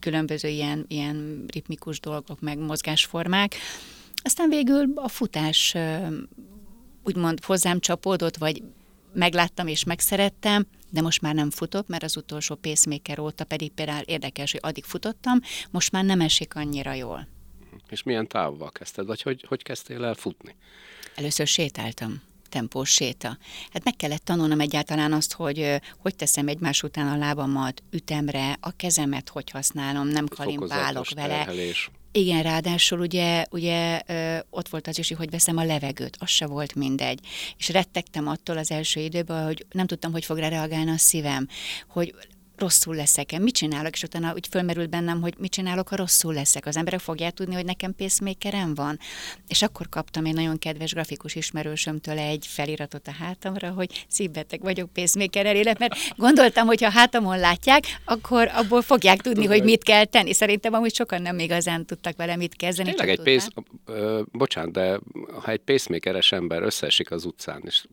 különböző 0.00 0.48
ilyen, 0.48 0.84
ilyen 0.88 1.44
ritmikus 1.52 2.00
dolgok, 2.00 2.40
meg 2.40 2.58
mozgásformák. 2.58 3.56
Aztán 4.22 4.48
végül 4.48 4.92
a 4.94 5.08
futás 5.08 5.74
úgymond 7.04 7.44
hozzám 7.44 7.80
csapódott, 7.80 8.36
vagy 8.36 8.62
megláttam 9.12 9.66
és 9.66 9.84
megszerettem, 9.84 10.66
de 10.90 11.00
most 11.00 11.20
már 11.20 11.34
nem 11.34 11.50
futok, 11.50 11.88
mert 11.88 12.02
az 12.02 12.16
utolsó 12.16 12.54
pacemaker 12.54 13.18
óta 13.18 13.44
pedig 13.44 13.72
például 13.72 14.02
érdekes, 14.02 14.50
hogy 14.50 14.60
addig 14.62 14.84
futottam, 14.84 15.40
most 15.70 15.92
már 15.92 16.04
nem 16.04 16.20
esik 16.20 16.54
annyira 16.54 16.92
jól. 16.92 17.28
És 17.88 18.02
milyen 18.02 18.28
távval 18.28 18.70
kezdted, 18.70 19.06
vagy 19.06 19.22
hogy, 19.22 19.44
hogy 19.48 19.62
kezdtél 19.62 20.04
el 20.04 20.14
futni? 20.14 20.56
Először 21.14 21.46
sétáltam 21.46 22.22
tempós 22.48 22.90
séta. 22.90 23.38
Hát 23.72 23.84
meg 23.84 23.96
kellett 23.96 24.24
tanulnom 24.24 24.60
egyáltalán 24.60 25.12
azt, 25.12 25.32
hogy 25.32 25.80
hogy 25.98 26.16
teszem 26.16 26.48
egymás 26.48 26.82
után 26.82 27.08
a 27.08 27.16
lábamat 27.16 27.82
ütemre, 27.90 28.56
a 28.60 28.76
kezemet 28.76 29.28
hogy 29.28 29.50
használom, 29.50 30.08
nem 30.08 30.26
kalimpálok 30.26 31.10
vele. 31.14 31.28
Terhelés. 31.28 31.90
Igen, 32.18 32.42
ráadásul 32.42 33.00
ugye, 33.00 33.44
ugye 33.50 34.00
ott 34.50 34.68
volt 34.68 34.86
az 34.86 34.98
is, 34.98 35.12
hogy 35.12 35.30
veszem 35.30 35.56
a 35.56 35.64
levegőt, 35.64 36.16
az 36.20 36.28
se 36.28 36.46
volt 36.46 36.74
mindegy. 36.74 37.20
És 37.56 37.68
rettegtem 37.68 38.28
attól 38.28 38.58
az 38.58 38.70
első 38.70 39.00
időben, 39.00 39.44
hogy 39.44 39.66
nem 39.72 39.86
tudtam, 39.86 40.12
hogy 40.12 40.24
fog 40.24 40.38
rá 40.38 40.48
reagálni 40.48 40.90
a 40.90 40.96
szívem, 40.96 41.48
hogy 41.88 42.14
rosszul 42.58 42.94
leszek-e, 42.94 43.38
mit 43.38 43.54
csinálok, 43.54 43.92
és 43.92 44.02
utána 44.02 44.32
úgy 44.34 44.46
fölmerült 44.50 44.90
bennem, 44.90 45.20
hogy 45.20 45.34
mit 45.38 45.50
csinálok, 45.50 45.88
ha 45.88 45.96
rosszul 45.96 46.34
leszek. 46.34 46.66
Az 46.66 46.76
emberek 46.76 47.00
fogják 47.00 47.32
tudni, 47.32 47.54
hogy 47.54 47.64
nekem 47.64 47.94
pacemakerem 47.94 48.74
van. 48.74 48.98
És 49.48 49.62
akkor 49.62 49.88
kaptam 49.88 50.24
egy 50.24 50.34
nagyon 50.34 50.58
kedves 50.58 50.92
grafikus 50.92 51.34
ismerősömtől 51.34 52.18
egy 52.18 52.46
feliratot 52.48 53.08
a 53.08 53.10
hátamra, 53.10 53.70
hogy 53.70 54.04
szívbeteg 54.08 54.60
vagyok, 54.60 54.92
pacemaker 54.92 55.56
élek, 55.56 55.78
mert 55.78 55.94
gondoltam, 56.16 56.66
hogy 56.66 56.82
ha 56.82 56.90
hátamon 56.90 57.38
látják, 57.38 57.84
akkor 58.04 58.50
abból 58.54 58.82
fogják 58.82 59.20
tudni, 59.20 59.46
hogy 59.46 59.62
mit 59.62 59.82
kell 59.82 60.04
tenni. 60.04 60.32
Szerintem 60.32 60.74
amúgy 60.74 60.94
sokan 60.94 61.22
nem 61.22 61.38
igazán 61.38 61.86
tudtak 61.86 62.16
vele 62.16 62.36
mit 62.36 62.56
kezdeni. 62.56 62.94
Tényleg 62.94 63.18
egy 63.18 63.42
ö, 63.86 64.22
bocsánat, 64.32 64.72
de 64.72 64.98
ha 65.42 65.50
egy 65.50 65.60
pacemakeres 65.60 66.32
ember 66.32 66.62
összeesik 66.62 67.10
az 67.10 67.24
utcán, 67.24 67.62
és 67.66 67.84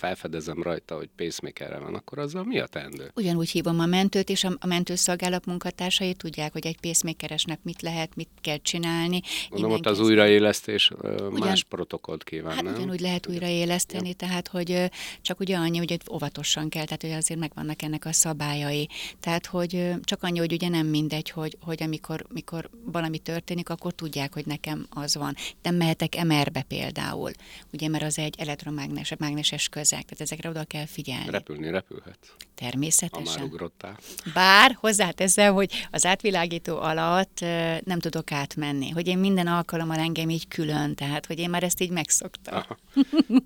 felfedezem 0.00 0.62
rajta, 0.62 0.96
hogy 0.96 1.08
pacemakerre 1.16 1.78
van, 1.78 1.94
akkor 1.94 2.18
azzal 2.18 2.44
mi 2.44 2.58
a 2.58 2.66
teendő? 2.66 3.10
Ugyanúgy 3.14 3.50
hívom 3.50 3.80
a 3.80 3.86
mentőt, 3.86 4.28
és 4.28 4.44
a, 4.44 4.66
mentőszolgálat 4.66 5.46
munkatársai 5.46 6.14
tudják, 6.14 6.52
hogy 6.52 6.66
egy 6.66 6.80
pacemakeresnek 6.80 7.58
mit 7.62 7.82
lehet, 7.82 8.16
mit 8.16 8.28
kell 8.40 8.56
csinálni. 8.56 9.20
Mondom, 9.50 9.70
ott 9.70 9.86
az 9.86 10.00
újraélesztés 10.00 10.90
Ugyan, 10.90 11.32
más 11.32 11.64
protokollt 11.64 12.24
kíván, 12.24 12.54
hát 12.54 12.62
nem? 12.62 12.74
ugyanúgy 12.74 13.00
lehet 13.00 13.26
újraéleszteni, 13.26 14.08
ja. 14.08 14.14
tehát 14.14 14.48
hogy 14.48 14.90
csak 15.22 15.40
ugye 15.40 15.56
annyi, 15.56 15.78
hogy 15.78 16.00
óvatosan 16.12 16.68
kell, 16.68 16.84
tehát 16.84 17.02
hogy 17.02 17.10
azért 17.10 17.40
megvannak 17.40 17.82
ennek 17.82 18.04
a 18.04 18.12
szabályai. 18.12 18.88
Tehát, 19.20 19.46
hogy 19.46 19.92
csak 20.02 20.22
annyi, 20.22 20.38
hogy 20.38 20.52
ugye 20.52 20.68
nem 20.68 20.86
mindegy, 20.86 21.30
hogy, 21.30 21.56
hogy 21.60 21.82
amikor 21.82 22.26
mikor 22.32 22.70
valami 22.84 23.18
történik, 23.18 23.68
akkor 23.68 23.92
tudják, 23.92 24.34
hogy 24.34 24.46
nekem 24.46 24.86
az 24.90 25.14
van. 25.16 25.34
Nem 25.62 25.74
mehetek 25.74 26.24
MR-be 26.24 26.62
például, 26.62 27.30
ugye, 27.72 27.88
mert 27.88 28.04
az 28.04 28.18
egy 28.18 28.34
elektromágneses 28.38 29.18
mágneses 29.18 29.68
köz 29.68 29.89
ezek, 29.92 30.04
tehát 30.04 30.20
ezekre 30.20 30.48
oda 30.48 30.64
kell 30.64 30.86
figyelni. 30.86 31.30
Repülni 31.30 31.70
repülhet. 31.70 32.18
természetesen. 32.54 33.26
Ha 33.26 33.38
már 33.38 33.48
ugrottál. 33.48 33.98
Bár 34.34 34.76
hozzáteszem, 34.80 35.54
hogy 35.54 35.86
az 35.90 36.06
átvilágító 36.06 36.76
alatt 36.76 37.40
nem 37.84 37.98
tudok 37.98 38.32
átmenni, 38.32 38.88
hogy 38.90 39.06
én 39.06 39.18
minden 39.18 39.46
alkalommal 39.46 39.98
engem 39.98 40.30
így 40.30 40.48
külön, 40.48 40.94
tehát 40.94 41.26
hogy 41.26 41.38
én 41.38 41.50
már 41.50 41.62
ezt 41.62 41.80
így 41.80 41.90
megszoktam. 41.90 42.56
Aha. 42.56 42.76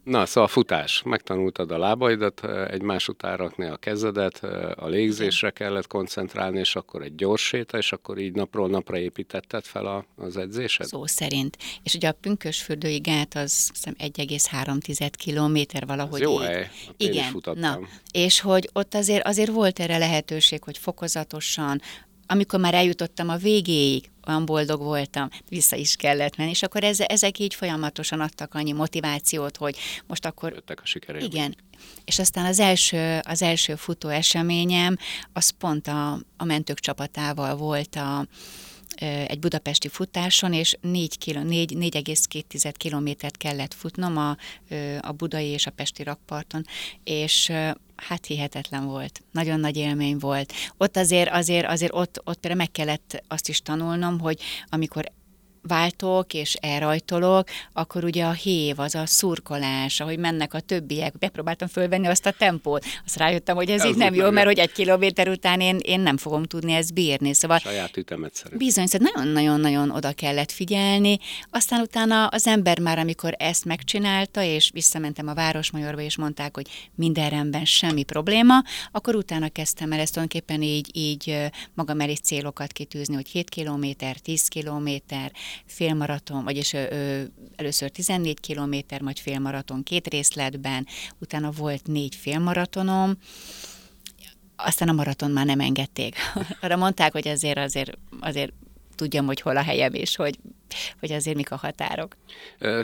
Na, 0.04 0.26
szóval 0.26 0.48
futás. 0.48 1.02
Megtanultad 1.04 1.70
a 1.70 1.78
lábaidat 1.78 2.44
egymás 2.70 3.08
után 3.08 3.36
rakni 3.36 3.64
a 3.64 3.76
kezedet, 3.76 4.44
a 4.76 4.86
légzésre 4.86 5.50
kellett 5.50 5.86
koncentrálni, 5.86 6.58
és 6.58 6.76
akkor 6.76 7.02
egy 7.02 7.14
gyors 7.14 7.42
séta, 7.46 7.78
és 7.78 7.92
akkor 7.92 8.18
így 8.18 8.32
napról 8.32 8.68
napra 8.68 8.98
építetted 8.98 9.64
fel 9.64 9.86
a, 9.86 10.06
az 10.16 10.36
edzésed? 10.36 10.86
Szó 10.86 11.06
szerint. 11.06 11.56
És 11.82 11.94
ugye 11.94 12.08
a 12.08 12.12
pünkösfürdői 12.12 12.98
gát 12.98 13.34
az 13.34 13.70
1,3 13.84 15.10
kilométer 15.16 15.86
valahogy. 15.86 16.20
Jó 16.34 16.40
így. 16.40 16.46
hely. 16.46 16.70
Igen, 16.96 17.42
na, 17.54 17.78
és 18.10 18.40
hogy 18.40 18.68
ott 18.72 18.94
azért, 18.94 19.26
azért 19.26 19.50
volt 19.50 19.80
erre 19.80 19.98
lehetőség, 19.98 20.62
hogy 20.62 20.78
fokozatosan, 20.78 21.80
amikor 22.26 22.60
már 22.60 22.74
eljutottam 22.74 23.28
a 23.28 23.36
végéig, 23.36 24.10
olyan 24.26 24.44
boldog 24.44 24.80
voltam, 24.80 25.28
vissza 25.48 25.76
is 25.76 25.96
kellett 25.96 26.36
menni, 26.36 26.50
és 26.50 26.62
akkor 26.62 26.84
ez, 26.84 27.00
ezek 27.00 27.38
így 27.38 27.54
folyamatosan 27.54 28.20
adtak 28.20 28.54
annyi 28.54 28.72
motivációt, 28.72 29.56
hogy 29.56 29.76
most 30.06 30.26
akkor... 30.26 30.52
Jöttek 30.52 30.80
a 30.82 30.86
sikerélmény. 30.86 31.30
Igen. 31.30 31.56
És 32.04 32.18
aztán 32.18 32.44
az 32.44 32.60
első, 32.60 33.20
az 33.22 33.42
első 33.42 33.74
futó 33.74 34.08
eseményem, 34.08 34.96
az 35.32 35.50
pont 35.50 35.86
a, 35.86 36.12
a 36.36 36.44
mentők 36.44 36.78
csapatával 36.78 37.56
volt 37.56 37.96
a, 37.96 38.26
egy 39.26 39.38
budapesti 39.38 39.88
futáson, 39.88 40.52
és 40.52 40.76
4 40.80 41.18
kilo, 41.18 41.42
4, 41.42 41.74
4,2 41.78 42.72
kilométert 42.76 43.36
kellett 43.36 43.74
futnom 43.74 44.16
a, 44.16 44.36
a 45.00 45.12
budai 45.12 45.46
és 45.46 45.66
a 45.66 45.70
pesti 45.70 46.02
rakparton, 46.02 46.64
és 47.04 47.52
hát 47.96 48.26
hihetetlen 48.26 48.84
volt. 48.86 49.22
Nagyon 49.32 49.60
nagy 49.60 49.76
élmény 49.76 50.18
volt. 50.18 50.52
Ott 50.76 50.96
azért, 50.96 51.30
azért, 51.30 51.66
azért 51.66 51.94
ott, 51.94 52.20
ott 52.24 52.38
például 52.38 52.62
meg 52.62 52.70
kellett 52.70 53.22
azt 53.28 53.48
is 53.48 53.60
tanulnom, 53.60 54.20
hogy 54.20 54.40
amikor 54.68 55.12
váltok 55.68 56.34
és 56.34 56.54
elrajtolok, 56.54 57.48
akkor 57.72 58.04
ugye 58.04 58.24
a 58.24 58.32
hév, 58.32 58.78
az 58.78 58.94
a 58.94 59.06
szurkolás, 59.06 60.00
ahogy 60.00 60.18
mennek 60.18 60.54
a 60.54 60.60
többiek, 60.60 61.18
bepróbáltam 61.18 61.68
fölvenni 61.68 62.06
azt 62.06 62.26
a 62.26 62.30
tempót, 62.38 62.84
azt 63.04 63.16
rájöttem, 63.16 63.56
hogy 63.56 63.70
ez, 63.70 63.80
ez 63.80 63.86
így 63.86 63.96
nem 63.96 64.14
jó, 64.14 64.30
mert 64.30 64.46
hogy 64.46 64.58
egy 64.58 64.72
kilométer 64.72 65.28
után 65.28 65.60
én, 65.60 65.78
én 65.82 66.00
nem 66.00 66.16
fogom 66.16 66.44
tudni 66.44 66.72
ezt 66.72 66.94
bírni. 66.94 67.34
Szóval 67.34 67.58
Saját 67.58 67.96
ütemet 67.96 68.34
szeret. 68.34 68.58
Bizony, 68.58 68.86
szóval 68.86 69.08
nagyon-nagyon-nagyon 69.08 69.90
oda 69.90 70.12
kellett 70.12 70.50
figyelni, 70.50 71.18
aztán 71.50 71.80
utána 71.80 72.26
az 72.26 72.46
ember 72.46 72.78
már, 72.78 72.98
amikor 72.98 73.34
ezt 73.38 73.64
megcsinálta, 73.64 74.42
és 74.42 74.70
visszamentem 74.72 75.28
a 75.28 75.34
Városmajorba, 75.34 76.00
és 76.00 76.16
mondták, 76.16 76.54
hogy 76.54 76.66
minden 76.94 77.30
rendben, 77.30 77.64
semmi 77.64 78.02
probléma, 78.02 78.54
akkor 78.92 79.14
utána 79.14 79.48
kezdtem 79.48 79.92
el 79.92 80.00
ezt 80.00 80.12
tulajdonképpen 80.12 80.62
így, 80.62 80.90
így 80.92 81.50
magam 81.74 82.00
elé 82.00 82.14
célokat 82.14 82.72
kitűzni, 82.72 83.14
hogy 83.14 83.28
7 83.28 83.48
kilométer, 83.48 84.16
10 84.16 84.48
kilométer, 84.48 85.32
félmaraton, 85.66 86.44
vagyis 86.44 86.72
ö, 86.72 86.84
ö, 86.90 87.22
először 87.56 87.90
14 87.90 88.40
kilométer, 88.40 89.00
majd 89.00 89.18
félmaraton 89.18 89.82
két 89.82 90.08
részletben, 90.08 90.86
utána 91.18 91.50
volt 91.50 91.86
négy 91.86 92.14
félmaratonom, 92.14 93.18
aztán 94.56 94.88
a 94.88 94.92
maraton 94.92 95.30
már 95.30 95.46
nem 95.46 95.60
engedték. 95.60 96.16
Arra 96.60 96.76
mondták, 96.76 97.12
hogy 97.12 97.28
azért, 97.28 97.58
azért, 97.58 97.98
azért 98.20 98.52
tudjam, 98.94 99.26
hogy 99.26 99.40
hol 99.40 99.56
a 99.56 99.62
helyem, 99.62 99.94
és 99.94 100.16
hogy, 100.16 100.38
hogy 101.00 101.12
azért 101.12 101.36
mik 101.36 101.50
a 101.50 101.56
határok. 101.56 102.16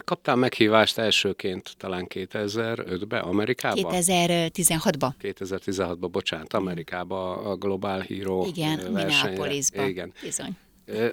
Kaptál 0.04 0.36
meghívást 0.36 0.98
elsőként 0.98 1.74
talán 1.76 2.06
2005-ben 2.08 3.20
Amerikába? 3.20 3.90
2016-ba. 3.92 5.12
2016-ba, 5.22 6.08
bocsánat, 6.10 6.52
Amerikába 6.52 7.36
a 7.36 7.56
Global 7.56 8.00
Hero 8.00 8.46
Igen, 8.46 8.78
Minneapolisba. 8.78 9.86
Igen. 9.86 10.12
Bizony. 10.22 10.56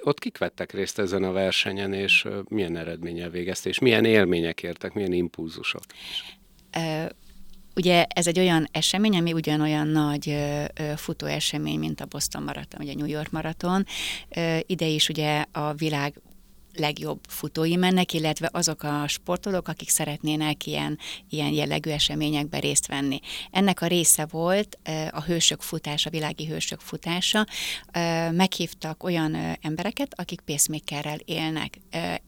Ott 0.00 0.18
kik 0.18 0.38
vettek 0.38 0.72
részt 0.72 0.98
ezen 0.98 1.22
a 1.22 1.32
versenyen, 1.32 1.92
és 1.92 2.26
milyen 2.48 2.76
eredménnyel 2.76 3.30
végezte, 3.30 3.68
és 3.68 3.78
milyen 3.78 4.04
élmények 4.04 4.62
értek, 4.62 4.92
milyen 4.92 5.12
impulzusok? 5.12 5.82
Ugye 7.76 8.04
ez 8.04 8.26
egy 8.26 8.38
olyan 8.38 8.68
esemény, 8.72 9.16
ami 9.16 9.32
ugyanolyan 9.32 9.86
nagy 9.86 10.36
futóesemény, 10.96 11.78
mint 11.78 12.00
a 12.00 12.06
Boston 12.06 12.42
Marathon, 12.42 12.88
a 12.88 12.94
New 12.94 13.06
York 13.06 13.30
Marathon. 13.30 13.86
Ide 14.66 14.86
is 14.86 15.08
ugye 15.08 15.44
a 15.52 15.72
világ 15.72 16.20
legjobb 16.78 17.20
futói 17.28 17.76
mennek, 17.76 18.12
illetve 18.12 18.48
azok 18.52 18.82
a 18.82 19.04
sportolók, 19.08 19.68
akik 19.68 19.88
szeretnének 19.88 20.66
ilyen, 20.66 20.98
ilyen 21.28 21.52
jellegű 21.52 21.90
eseményekben 21.90 22.60
részt 22.60 22.86
venni. 22.86 23.20
Ennek 23.50 23.80
a 23.80 23.86
része 23.86 24.26
volt 24.26 24.78
a 25.10 25.22
hősök 25.22 25.60
futása, 25.60 26.08
a 26.08 26.12
világi 26.12 26.46
hősök 26.46 26.80
futása. 26.80 27.46
Meghívtak 28.30 29.02
olyan 29.02 29.56
embereket, 29.60 30.20
akik 30.20 30.40
pacemakerrel 30.40 31.18
élnek. 31.24 31.78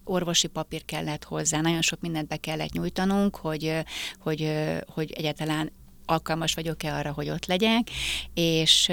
Orvosi 0.04 0.46
papír 0.46 0.84
kellett 0.84 1.24
hozzá, 1.24 1.60
nagyon 1.60 1.82
sok 1.82 2.00
mindent 2.00 2.28
be 2.28 2.36
kellett 2.36 2.72
nyújtanunk, 2.72 3.36
hogy, 3.36 3.74
hogy, 4.18 4.52
hogy 4.86 5.12
egyáltalán 5.12 5.72
alkalmas 6.10 6.54
vagyok-e 6.54 6.94
arra, 6.94 7.12
hogy 7.12 7.28
ott 7.30 7.46
legyek, 7.46 7.90
és, 8.34 8.90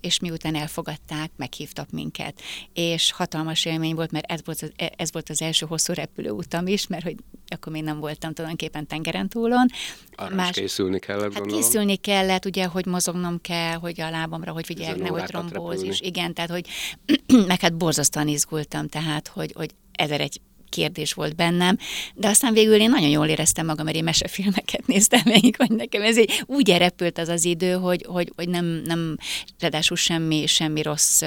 és 0.00 0.18
miután 0.20 0.54
elfogadták, 0.54 1.30
meghívtak 1.36 1.90
minket. 1.90 2.40
És 2.72 3.12
hatalmas 3.12 3.64
élmény 3.64 3.94
volt, 3.94 4.10
mert 4.10 4.30
ez 4.30 4.40
volt 4.44 4.62
az, 4.62 4.72
ez 4.96 5.12
volt 5.12 5.28
az 5.28 5.42
első 5.42 5.66
hosszú 5.66 5.92
repülőutam 5.92 6.66
is, 6.66 6.86
mert 6.86 7.02
hogy 7.02 7.16
akkor 7.48 7.72
még 7.72 7.82
nem 7.82 8.00
voltam 8.00 8.32
tulajdonképpen 8.32 8.86
tengeren 8.86 9.28
túlon. 9.28 9.66
Arra 10.14 10.34
Más, 10.34 10.50
készülni 10.50 10.98
kellett, 10.98 11.34
hát 11.34 11.46
készülni 11.46 11.96
kellett, 11.96 12.44
ugye, 12.44 12.64
hogy 12.64 12.86
mozognom 12.86 13.40
kell, 13.40 13.74
hogy 13.74 14.00
a 14.00 14.10
lábamra, 14.10 14.52
hogy 14.52 14.66
figyelj, 14.66 15.00
nehogy 15.00 15.22
trombózis. 15.22 16.00
Igen, 16.00 16.34
tehát, 16.34 16.50
hogy 16.50 16.66
meg 17.46 17.60
hát 17.60 17.76
borzasztóan 17.76 18.28
izgultam, 18.28 18.88
tehát, 18.88 19.28
hogy, 19.28 19.52
hogy 19.56 19.70
ezer 19.92 20.20
egy 20.20 20.40
kérdés 20.68 21.12
volt 21.12 21.36
bennem, 21.36 21.78
de 22.14 22.28
aztán 22.28 22.52
végül 22.52 22.80
én 22.80 22.90
nagyon 22.90 23.08
jól 23.08 23.26
éreztem 23.26 23.66
magam, 23.66 23.84
mert 23.84 23.96
én 23.96 24.04
mesefilmeket 24.04 24.86
néztem 24.92 25.20
végig, 25.24 25.56
hogy 25.56 25.70
nekem 25.70 26.02
ez 26.02 26.18
így 26.18 26.42
úgy 26.46 26.70
elrepült 26.70 27.18
az 27.18 27.28
az 27.28 27.44
idő, 27.44 27.72
hogy, 27.72 28.04
hogy, 28.08 28.32
hogy 28.36 28.48
nem, 28.48 28.64
nem, 28.64 29.16
ráadásul 29.58 29.96
semmi, 29.96 30.46
semmi 30.46 30.82
rossz 30.82 31.22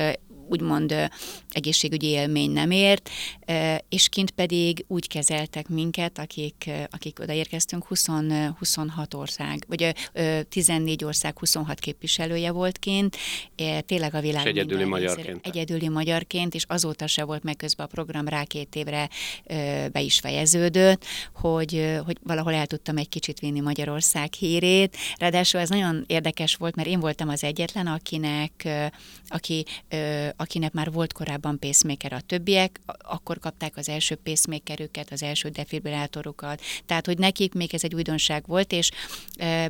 úgymond 0.50 0.96
egészségügyi 1.50 2.08
élmény 2.08 2.52
nem 2.52 2.72
ért, 2.72 3.10
és 3.90 4.10
kint 4.10 4.32
pedig 4.32 4.86
úgy 4.88 5.08
kezeltek 5.08 5.68
minket, 5.70 6.20
akik, 6.20 6.70
akik 6.90 7.20
odaérkeztünk, 7.20 7.86
20, 7.86 8.06
26 8.58 9.14
ország, 9.14 9.66
vagy 9.68 9.96
14 10.50 11.04
ország 11.04 11.40
26 11.40 11.80
képviselője 11.80 12.52
volt 12.52 12.78
kint, 12.78 13.18
tényleg 13.86 14.16
a 14.16 14.20
világ 14.20 14.46
és 14.46 14.52
egyedüli 14.52 14.84
magyarként. 14.84 15.48
Egyedüli 15.48 15.88
magyarként, 15.88 16.54
és 16.56 16.66
azóta 16.68 17.08
se 17.08 17.24
volt 17.24 17.44
meg 17.44 17.56
közben 17.56 17.86
a 17.86 17.90
program 17.90 18.28
rá 18.28 18.44
két 18.44 18.76
évre 18.76 19.10
be 19.92 20.02
is 20.02 20.20
fejeződött, 20.20 21.06
hogy, 21.34 22.00
hogy 22.06 22.18
valahol 22.24 22.54
el 22.54 22.66
tudtam 22.66 22.98
egy 22.98 23.10
kicsit 23.10 23.40
vinni 23.40 23.60
Magyarország 23.60 24.34
hírét. 24.34 24.98
Ráadásul 25.18 25.60
ez 25.60 25.70
nagyon 25.70 26.04
érdekes 26.08 26.56
volt, 26.56 26.76
mert 26.76 26.88
én 26.88 27.00
voltam 27.00 27.30
az 27.30 27.44
egyetlen, 27.44 27.88
akinek, 27.88 28.68
aki, 29.28 29.66
akinek 30.42 30.74
már 30.74 30.92
volt 30.92 31.14
korábban 31.14 31.60
pacemaker, 31.60 32.14
a 32.14 32.22
többiek 32.22 32.80
akkor 32.98 33.40
kapták 33.40 33.78
az 33.78 33.90
első 33.90 34.16
pacemakerüket, 34.16 35.12
az 35.12 35.24
első 35.24 35.50
defibrillátorokat, 35.50 36.62
tehát 36.86 37.06
hogy 37.06 37.18
nekik 37.18 37.54
még 37.54 37.74
ez 37.74 37.84
egy 37.84 37.96
újdonság 37.96 38.44
volt, 38.48 38.72
és 38.72 38.92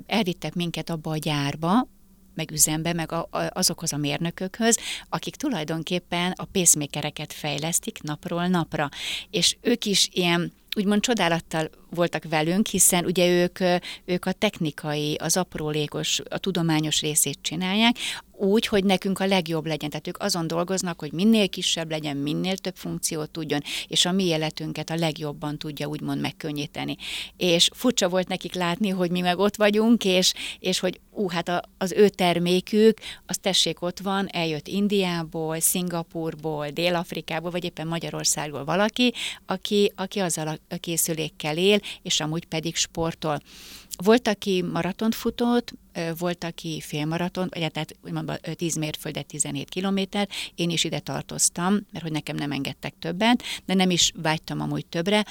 elvittek 0.05 0.53
minket 0.53 0.89
abba 0.89 1.11
a 1.11 1.17
gyárba, 1.17 1.87
meg 2.35 2.51
üzembe, 2.51 2.93
meg 2.93 3.11
a, 3.11 3.27
a, 3.29 3.39
azokhoz 3.49 3.93
a 3.93 3.97
mérnökökhöz, 3.97 4.77
akik 5.09 5.35
tulajdonképpen 5.35 6.31
a 6.35 6.45
pacemakereket 6.45 7.33
fejlesztik 7.33 8.01
napról 8.01 8.47
napra. 8.47 8.89
És 9.29 9.57
ők 9.61 9.85
is 9.85 10.09
ilyen 10.11 10.53
úgymond 10.75 11.01
csodálattal 11.01 11.69
voltak 11.89 12.23
velünk, 12.29 12.67
hiszen 12.67 13.05
ugye 13.05 13.27
ők, 13.27 13.59
ők 14.05 14.25
a 14.25 14.31
technikai, 14.31 15.15
az 15.15 15.37
aprólékos, 15.37 16.21
a 16.29 16.37
tudományos 16.37 17.01
részét 17.01 17.39
csinálják, 17.41 17.95
úgy, 18.41 18.67
hogy 18.67 18.83
nekünk 18.83 19.19
a 19.19 19.25
legjobb 19.25 19.65
legyen. 19.65 19.89
Tehát 19.89 20.07
ők 20.07 20.19
azon 20.19 20.47
dolgoznak, 20.47 20.99
hogy 20.99 21.11
minél 21.11 21.49
kisebb 21.49 21.89
legyen, 21.89 22.17
minél 22.17 22.57
több 22.57 22.75
funkciót 22.75 23.29
tudjon, 23.29 23.59
és 23.87 24.05
a 24.05 24.11
mi 24.11 24.25
életünket 24.25 24.89
a 24.89 24.95
legjobban 24.95 25.57
tudja 25.57 25.87
úgymond 25.87 26.21
megkönnyíteni. 26.21 26.97
És 27.37 27.69
furcsa 27.73 28.09
volt 28.09 28.27
nekik 28.27 28.53
látni, 28.53 28.89
hogy 28.89 29.11
mi 29.11 29.19
meg 29.19 29.39
ott 29.39 29.55
vagyunk, 29.55 30.05
és, 30.05 30.33
és 30.59 30.79
hogy 30.79 30.99
ú, 31.11 31.27
hát 31.27 31.49
a, 31.49 31.61
az 31.77 31.91
ő 31.91 32.09
termékük, 32.09 32.97
az 33.25 33.37
tessék 33.37 33.81
ott 33.81 33.99
van, 33.99 34.27
eljött 34.31 34.67
Indiából, 34.67 35.59
Szingapurból, 35.59 36.69
Dél-Afrikából, 36.69 37.51
vagy 37.51 37.63
éppen 37.63 37.87
Magyarországból 37.87 38.63
valaki, 38.63 39.13
aki, 39.45 39.91
aki 39.95 40.19
azzal 40.19 40.47
a 40.47 40.57
készülékkel 40.79 41.57
él, 41.57 41.79
és 42.01 42.19
amúgy 42.19 42.45
pedig 42.45 42.75
sportol. 42.75 43.39
Volt, 43.95 44.27
aki 44.27 44.61
maratont 44.61 45.15
futott, 45.15 45.73
volt, 46.17 46.43
aki 46.43 46.81
félmaraton, 46.81 47.47
vagy 47.53 47.71
tehát 47.71 47.95
úgymond 48.03 48.39
10 48.55 48.75
mérföldet, 48.75 49.25
17 49.25 49.69
kilométer, 49.69 50.29
én 50.55 50.69
is 50.69 50.83
ide 50.83 50.99
tartoztam, 50.99 51.79
mert 51.91 52.03
hogy 52.03 52.11
nekem 52.11 52.35
nem 52.35 52.51
engedtek 52.51 52.93
többet, 52.99 53.43
de 53.65 53.73
nem 53.73 53.89
is 53.89 54.11
vágytam 54.15 54.59
amúgy 54.59 54.85
többre, 54.85 55.25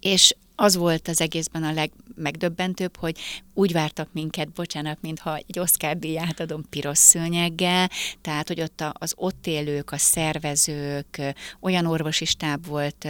és 0.00 0.34
az 0.54 0.76
volt 0.76 1.08
az 1.08 1.20
egészben 1.20 1.62
a 1.62 1.72
leg, 1.72 1.90
megdöbbentőbb, 2.14 2.96
hogy 2.96 3.18
úgy 3.54 3.72
vártak 3.72 4.08
minket, 4.12 4.52
bocsánat, 4.52 4.98
mintha 5.00 5.36
egy 5.36 5.58
Oscar 5.58 5.96
díját 5.98 6.40
adom 6.40 6.68
piros 6.68 6.98
szőnyeggel, 6.98 7.90
tehát, 8.20 8.48
hogy 8.48 8.60
ott 8.60 8.84
az 8.92 9.12
ott 9.16 9.46
élők, 9.46 9.90
a 9.90 9.98
szervezők, 9.98 11.34
olyan 11.60 11.86
orvosi 11.86 12.24
stáb 12.24 12.66
volt 12.66 13.04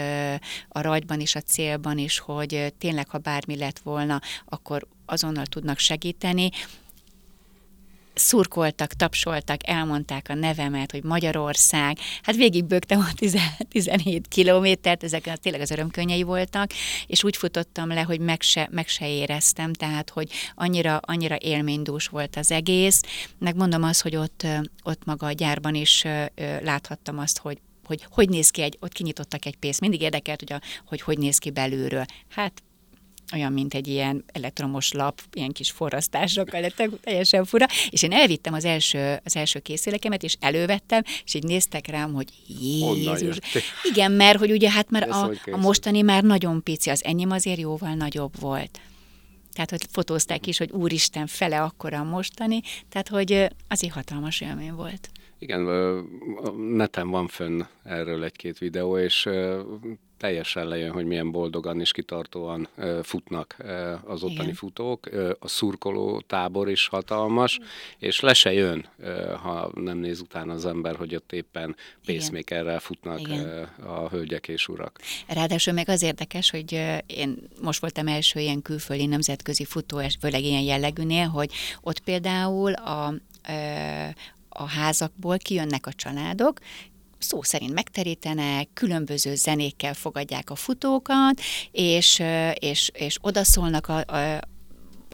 a 0.68 0.80
rajtban 0.80 1.20
is, 1.20 1.34
a 1.34 1.40
célban 1.40 1.98
is, 1.98 2.18
hogy 2.18 2.74
tényleg, 2.78 3.08
ha 3.08 3.18
bármi 3.18 3.56
lett 3.56 3.78
volna, 3.78 4.20
akkor 4.44 4.86
azonnal 5.06 5.46
tudnak 5.46 5.78
segíteni 5.78 6.50
szurkoltak, 8.14 8.92
tapsoltak, 8.92 9.68
elmondták 9.68 10.28
a 10.28 10.34
nevemet, 10.34 10.90
hogy 10.90 11.02
Magyarország. 11.02 11.98
Hát 12.22 12.36
végigbögtem 12.36 12.98
a 12.98 13.12
17 13.68 14.28
kilométert, 14.28 15.04
ezek 15.04 15.38
tényleg 15.38 15.60
az 15.60 15.70
örömkönnyei 15.70 16.22
voltak, 16.22 16.70
és 17.06 17.24
úgy 17.24 17.36
futottam 17.36 17.88
le, 17.88 18.00
hogy 18.00 18.20
meg 18.20 18.42
se, 18.42 18.68
meg 18.70 18.88
se 18.88 19.08
éreztem, 19.08 19.72
tehát, 19.72 20.10
hogy 20.10 20.30
annyira, 20.54 20.96
annyira 20.96 21.36
élménydús 21.40 22.06
volt 22.06 22.36
az 22.36 22.50
egész. 22.50 23.00
Megmondom 23.38 23.82
azt, 23.82 24.02
hogy 24.02 24.16
ott, 24.16 24.46
ott 24.82 25.04
maga 25.04 25.26
a 25.26 25.32
gyárban 25.32 25.74
is 25.74 26.04
láthattam 26.62 27.18
azt, 27.18 27.38
hogy 27.38 27.58
hogy 27.86 28.06
hogy 28.10 28.28
néz 28.28 28.50
ki 28.50 28.62
egy, 28.62 28.76
ott 28.80 28.92
kinyitottak 28.92 29.46
egy 29.46 29.56
pénzt. 29.56 29.80
Mindig 29.80 30.00
érdekelt, 30.00 30.38
hogy, 30.38 30.52
a, 30.52 30.60
hogy 30.86 31.00
hogy 31.00 31.18
néz 31.18 31.38
ki 31.38 31.50
belülről. 31.50 32.04
Hát 32.28 32.62
olyan, 33.32 33.52
mint 33.52 33.74
egy 33.74 33.88
ilyen 33.88 34.24
elektromos 34.32 34.92
lap, 34.92 35.20
ilyen 35.32 35.52
kis 35.52 35.70
forrasztásokkal 35.70 36.60
lettek, 36.60 36.90
teljesen 37.00 37.44
fura, 37.44 37.66
és 37.90 38.02
én 38.02 38.12
elvittem 38.12 38.54
az 38.54 38.64
első, 38.64 39.20
az 39.24 39.36
első 39.36 39.58
készülékemet, 39.58 40.22
és 40.22 40.36
elővettem, 40.40 41.02
és 41.24 41.34
így 41.34 41.44
néztek 41.44 41.86
rám, 41.86 42.12
hogy 42.12 42.28
Jézus. 42.60 43.38
Igen, 43.82 44.12
mert 44.12 44.38
hogy 44.38 44.50
ugye 44.50 44.70
hát 44.70 44.90
már 44.90 45.08
a, 45.08 45.30
a 45.52 45.56
mostani 45.56 46.02
már 46.02 46.22
nagyon 46.22 46.62
pici, 46.62 46.90
az 46.90 47.04
enyém 47.04 47.30
azért 47.30 47.58
jóval 47.58 47.94
nagyobb 47.94 48.40
volt. 48.40 48.80
Tehát, 49.52 49.70
hogy 49.70 49.84
fotózták 49.90 50.46
is, 50.46 50.58
hogy 50.58 50.70
úristen, 50.70 51.26
fele 51.26 51.62
akkora 51.62 51.98
a 51.98 52.04
mostani, 52.04 52.60
tehát, 52.88 53.08
hogy 53.08 53.32
az 53.68 53.82
egy 53.82 53.90
hatalmas 53.90 54.40
élmény 54.40 54.72
volt. 54.72 55.10
Igen, 55.38 55.60
neten 56.56 57.10
van 57.10 57.28
fönn 57.28 57.62
erről 57.84 58.24
egy-két 58.24 58.58
videó, 58.58 58.98
és 58.98 59.28
teljesen 60.22 60.66
lejön, 60.66 60.90
hogy 60.90 61.04
milyen 61.04 61.30
boldogan 61.30 61.80
és 61.80 61.92
kitartóan 61.92 62.68
futnak 63.02 63.56
az 64.04 64.22
ottani 64.22 64.42
Igen. 64.42 64.54
futók. 64.54 65.08
A 65.38 65.48
szurkoló 65.48 66.20
tábor 66.20 66.68
is 66.68 66.86
hatalmas, 66.86 67.58
és 67.98 68.20
le 68.20 68.34
se 68.34 68.52
jön, 68.52 68.88
ha 69.42 69.70
nem 69.74 69.98
néz 69.98 70.20
utána 70.20 70.52
az 70.52 70.66
ember, 70.66 70.96
hogy 70.96 71.14
ott 71.14 71.32
éppen 71.32 71.76
pacemakerrel 72.06 72.80
futnak 72.80 73.20
Igen. 73.20 73.68
a 73.86 74.08
hölgyek 74.08 74.48
és 74.48 74.68
urak. 74.68 75.00
Ráadásul 75.26 75.72
meg 75.72 75.88
az 75.88 76.02
érdekes, 76.02 76.50
hogy 76.50 76.72
én 77.06 77.48
most 77.62 77.80
voltam 77.80 78.06
első 78.06 78.40
ilyen 78.40 78.62
külföldi 78.62 79.06
nemzetközi 79.06 79.64
futó, 79.64 80.00
főleg 80.20 80.42
ilyen 80.42 80.62
jellegűnél, 80.62 81.26
hogy 81.26 81.52
ott 81.80 82.00
például 82.00 82.72
a, 82.72 83.14
a 84.48 84.64
házakból 84.66 85.36
kijönnek 85.38 85.86
a 85.86 85.92
családok, 85.92 86.58
szó 87.22 87.42
szerint 87.42 87.72
megterítenek, 87.72 88.68
különböző 88.74 89.34
zenékkel 89.34 89.94
fogadják 89.94 90.50
a 90.50 90.54
futókat, 90.54 91.40
és, 91.70 92.22
és, 92.54 92.90
és 92.94 93.16
odaszólnak 93.20 93.88
a, 93.88 93.96
a, 93.96 94.40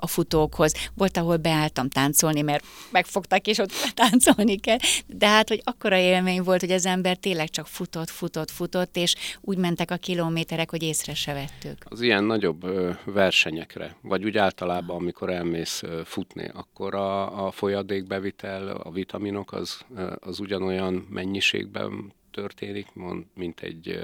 a 0.01 0.07
futókhoz. 0.07 0.75
Volt, 0.95 1.17
ahol 1.17 1.37
beálltam 1.37 1.89
táncolni, 1.89 2.43
mert 2.43 2.65
megfogtak, 2.91 3.47
és 3.47 3.59
ott 3.59 3.73
táncolni 3.95 4.57
kell. 4.57 4.79
De 5.07 5.29
hát, 5.29 5.49
hogy 5.49 5.61
akkora 5.65 5.97
élmény 5.97 6.43
volt, 6.43 6.61
hogy 6.61 6.71
az 6.71 6.87
ember 6.87 7.17
tényleg 7.17 7.49
csak 7.49 7.67
futott, 7.67 8.11
futott, 8.11 8.51
futott, 8.51 8.97
és 8.97 9.15
úgy 9.41 9.57
mentek 9.59 9.91
a 9.91 9.97
kilométerek, 9.97 10.71
hogy 10.71 10.83
észre 10.83 11.15
se 11.15 11.33
vettük. 11.33 11.79
Az 11.85 12.01
ilyen 12.01 12.25
nagyobb 12.25 12.67
versenyekre, 13.05 13.97
vagy 14.03 14.25
úgy 14.25 14.37
általában, 14.37 14.97
amikor 14.97 15.31
elmész 15.31 15.83
futni, 16.05 16.51
akkor 16.55 16.95
a, 16.95 17.47
a 17.47 17.51
folyadékbevitel, 17.51 18.69
a 18.69 18.91
vitaminok 18.91 19.53
az, 19.53 19.85
az 20.21 20.41
ugyanolyan 20.41 21.07
mennyiségben 21.11 22.13
történik, 22.31 22.87
mint 23.35 23.61
egy 23.61 24.01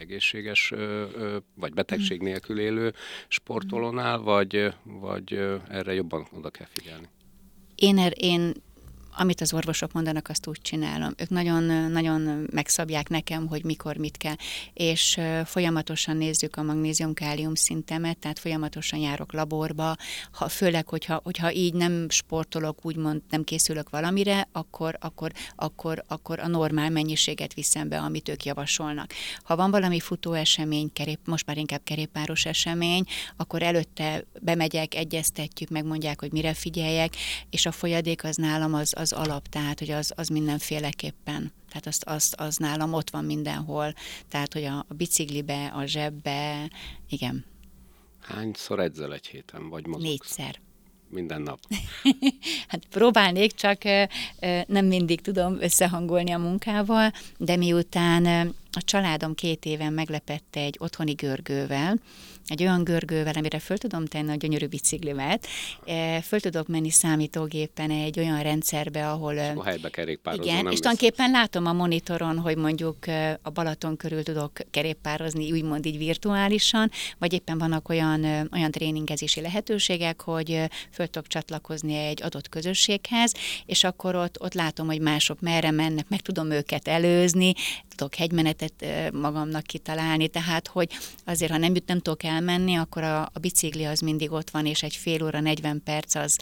egészséges 0.00 0.72
vagy 1.54 1.72
betegség 1.72 2.20
nélkül 2.20 2.60
élő 2.60 2.92
sportolónál, 3.28 4.18
vagy, 4.18 4.74
vagy 4.82 5.32
erre 5.68 5.94
jobban 5.94 6.26
oda 6.36 6.50
kell 6.50 6.66
figyelni? 6.70 7.08
Én, 7.74 7.98
er, 7.98 8.12
én 8.16 8.52
amit 9.16 9.40
az 9.40 9.52
orvosok 9.52 9.92
mondanak, 9.92 10.28
azt 10.28 10.46
úgy 10.46 10.60
csinálom. 10.62 11.14
Ők 11.16 11.28
nagyon, 11.28 11.90
nagyon 11.90 12.46
megszabják 12.52 13.08
nekem, 13.08 13.46
hogy 13.46 13.64
mikor 13.64 13.96
mit 13.96 14.16
kell. 14.16 14.34
És 14.74 15.20
folyamatosan 15.44 16.16
nézzük 16.16 16.56
a 16.56 16.62
magnézium-kálium 16.62 17.54
szintemet, 17.54 18.18
tehát 18.18 18.38
folyamatosan 18.38 18.98
járok 18.98 19.32
laborba, 19.32 19.96
ha, 20.32 20.48
főleg, 20.48 20.88
hogyha, 20.88 21.20
hogyha 21.24 21.52
így 21.52 21.74
nem 21.74 22.08
sportolok, 22.08 22.78
úgymond 22.82 23.22
nem 23.30 23.44
készülök 23.44 23.90
valamire, 23.90 24.48
akkor, 24.52 24.96
akkor, 25.00 25.32
akkor, 25.56 26.04
akkor 26.08 26.38
a 26.38 26.48
normál 26.48 26.90
mennyiséget 26.90 27.54
viszem 27.54 27.88
be, 27.88 27.98
amit 27.98 28.28
ők 28.28 28.44
javasolnak. 28.44 29.12
Ha 29.42 29.56
van 29.56 29.70
valami 29.70 30.00
futóesemény, 30.00 30.92
kerép, 30.92 31.18
most 31.24 31.46
már 31.46 31.56
inkább 31.56 31.80
kerépáros 31.84 32.44
esemény, 32.44 33.04
akkor 33.36 33.62
előtte 33.62 34.24
bemegyek, 34.40 34.94
egyeztetjük, 34.94 35.68
megmondják, 35.68 36.20
hogy 36.20 36.32
mire 36.32 36.54
figyeljek, 36.54 37.16
és 37.50 37.66
a 37.66 37.72
folyadék 37.72 38.24
az 38.24 38.36
nálam 38.36 38.74
az, 38.74 38.94
az 39.00 39.12
alap, 39.12 39.48
tehát 39.48 39.78
hogy 39.78 39.90
az, 39.90 40.12
az 40.16 40.28
mindenféleképpen. 40.28 41.52
Tehát 41.68 41.86
azt, 41.86 42.04
azt, 42.04 42.34
az 42.34 42.56
nálam 42.56 42.92
ott 42.92 43.10
van 43.10 43.24
mindenhol. 43.24 43.94
Tehát, 44.28 44.52
hogy 44.52 44.64
a, 44.64 44.78
a 44.88 44.94
biciklibe, 44.94 45.66
a 45.66 45.86
zsebbe, 45.86 46.70
igen. 47.08 47.44
Hányszor 48.20 48.80
edzel 48.80 49.12
egy 49.12 49.26
héten, 49.26 49.68
vagy 49.68 49.86
mozogsz? 49.86 50.08
Négyszer 50.08 50.60
minden 51.08 51.42
nap? 51.42 51.60
hát 52.68 52.84
próbálnék, 52.90 53.52
csak 53.52 53.82
nem 54.66 54.86
mindig 54.86 55.20
tudom 55.20 55.56
összehangolni 55.60 56.30
a 56.30 56.38
munkával, 56.38 57.12
de 57.38 57.56
miután 57.56 58.54
a 58.72 58.82
családom 58.84 59.34
két 59.34 59.64
éven 59.64 59.92
meglepette 59.92 60.60
egy 60.60 60.76
otthoni 60.78 61.12
görgővel, 61.12 61.98
egy 62.50 62.62
olyan 62.62 62.84
görgővel, 62.84 63.32
amire 63.36 63.58
föl 63.58 63.78
tudom 63.78 64.06
tenni 64.06 64.30
a 64.30 64.34
gyönyörű 64.34 64.66
biciklimet, 64.66 65.46
e, 65.86 66.20
föl 66.20 66.40
tudok 66.40 66.68
menni 66.68 66.90
számítógépen 66.90 67.90
egy 67.90 68.18
olyan 68.18 68.42
rendszerbe, 68.42 69.10
ahol... 69.10 69.32
És 69.32 69.52
a 69.54 69.64
helybe 69.64 69.90
kerékpározom. 69.90 70.44
Igen, 70.44 70.72
és 70.72 70.78
tulajdonképpen 70.78 71.30
látom 71.30 71.66
a 71.66 71.72
monitoron, 71.72 72.38
hogy 72.38 72.56
mondjuk 72.56 73.06
e, 73.06 73.38
a 73.42 73.50
Balaton 73.50 73.96
körül 73.96 74.22
tudok 74.22 74.52
kerékpározni, 74.70 75.52
úgymond 75.52 75.86
így 75.86 75.98
virtuálisan, 75.98 76.90
vagy 77.18 77.32
éppen 77.32 77.58
vannak 77.58 77.88
olyan, 77.88 78.24
e, 78.24 78.46
olyan 78.52 78.70
tréningezési 78.70 79.40
lehetőségek, 79.40 80.20
hogy 80.20 80.62
föl 80.90 81.06
tudok 81.06 81.28
csatlakozni 81.28 81.94
egy 81.94 82.22
adott 82.22 82.48
közösséghez, 82.48 83.32
és 83.66 83.84
akkor 83.84 84.14
ott, 84.14 84.40
ott 84.40 84.54
látom, 84.54 84.86
hogy 84.86 85.00
mások 85.00 85.40
merre 85.40 85.70
mennek, 85.70 86.08
meg 86.08 86.20
tudom 86.20 86.50
őket 86.50 86.88
előzni, 86.88 87.52
tudok 87.96 88.14
hegymenetet 88.60 89.12
magamnak 89.12 89.62
kitalálni, 89.62 90.28
tehát 90.28 90.68
hogy 90.68 90.88
azért, 91.24 91.50
ha 91.50 91.58
nem, 91.58 91.72
nem 91.86 92.00
tudok 92.00 92.22
elmenni, 92.22 92.74
akkor 92.74 93.02
a, 93.02 93.22
a 93.22 93.38
bicikli 93.40 93.84
az 93.84 94.00
mindig 94.00 94.32
ott 94.32 94.50
van, 94.50 94.66
és 94.66 94.82
egy 94.82 94.96
fél 94.96 95.24
óra, 95.24 95.40
40 95.40 95.82
perc 95.84 96.14
az 96.14 96.38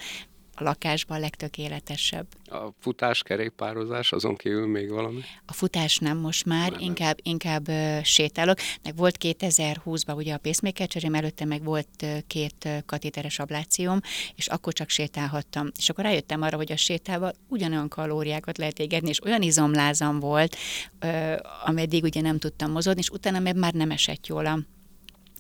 a 0.59 0.62
lakásban 0.64 1.16
a 1.16 1.21
legtökéletesebb. 1.21 2.27
A 2.51 2.68
futás, 2.79 3.23
kerékpározás, 3.23 4.12
azon 4.12 4.37
kívül 4.37 4.66
még 4.66 4.90
valami? 4.90 5.21
A 5.47 5.53
futás 5.53 5.99
nem 5.99 6.16
most 6.16 6.44
már, 6.44 6.71
nem 6.71 6.81
inkább, 6.81 7.18
inkább 7.23 7.68
uh, 7.68 8.03
sétálok. 8.03 8.59
Meg 8.83 8.97
volt 8.97 9.16
2020-ban 9.21 10.16
ugye 10.16 10.35
a 10.35 10.38
pacemaker 10.38 10.87
cserém, 10.87 11.14
előtte 11.14 11.44
meg 11.44 11.64
volt 11.64 11.88
uh, 12.03 12.18
két 12.27 12.55
uh, 12.64 12.77
katéteres 12.87 13.38
ablációm, 13.38 14.01
és 14.35 14.47
akkor 14.47 14.73
csak 14.73 14.88
sétálhattam. 14.88 15.71
És 15.77 15.88
akkor 15.88 16.05
rájöttem 16.05 16.42
arra, 16.42 16.57
hogy 16.57 16.73
a 16.73 16.77
sétával 16.77 17.33
ugyanolyan 17.49 17.88
kalóriákat 17.88 18.59
lehet 18.59 18.79
égetni, 18.79 19.09
és 19.09 19.25
olyan 19.25 19.42
izomlázam 19.42 20.18
volt, 20.18 20.57
uh, 21.05 21.35
ameddig 21.64 22.03
ugye 22.03 22.21
nem 22.21 22.38
tudtam 22.38 22.71
mozogni, 22.71 23.01
és 23.01 23.11
utána 23.11 23.38
meg 23.38 23.57
már 23.57 23.73
nem 23.73 23.90
esett 23.90 24.27
jól 24.27 24.47
a 24.47 24.59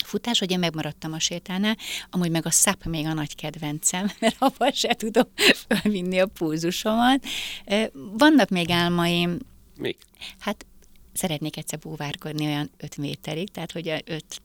futás, 0.08 0.38
hogy 0.38 0.50
én 0.50 0.58
megmaradtam 0.58 1.12
a 1.12 1.18
sétánál, 1.18 1.76
amúgy 2.10 2.30
meg 2.30 2.46
a 2.46 2.50
szap 2.50 2.84
még 2.84 3.06
a 3.06 3.12
nagy 3.12 3.34
kedvencem, 3.34 4.10
mert 4.20 4.36
abban 4.38 4.72
se 4.72 4.94
tudom 4.94 5.28
felvinni 5.68 6.18
a 6.18 6.26
pulzusomat. 6.26 7.26
Vannak 7.92 8.48
még 8.48 8.70
álmaim. 8.70 9.38
Még? 9.76 9.96
Hát 10.38 10.66
szeretnék 11.12 11.56
egyszer 11.56 11.78
búvárkodni 11.78 12.46
olyan 12.46 12.70
5 12.76 12.96
méterig, 12.96 13.50
tehát 13.50 13.72
hogy 13.72 13.88
a 13.88 13.96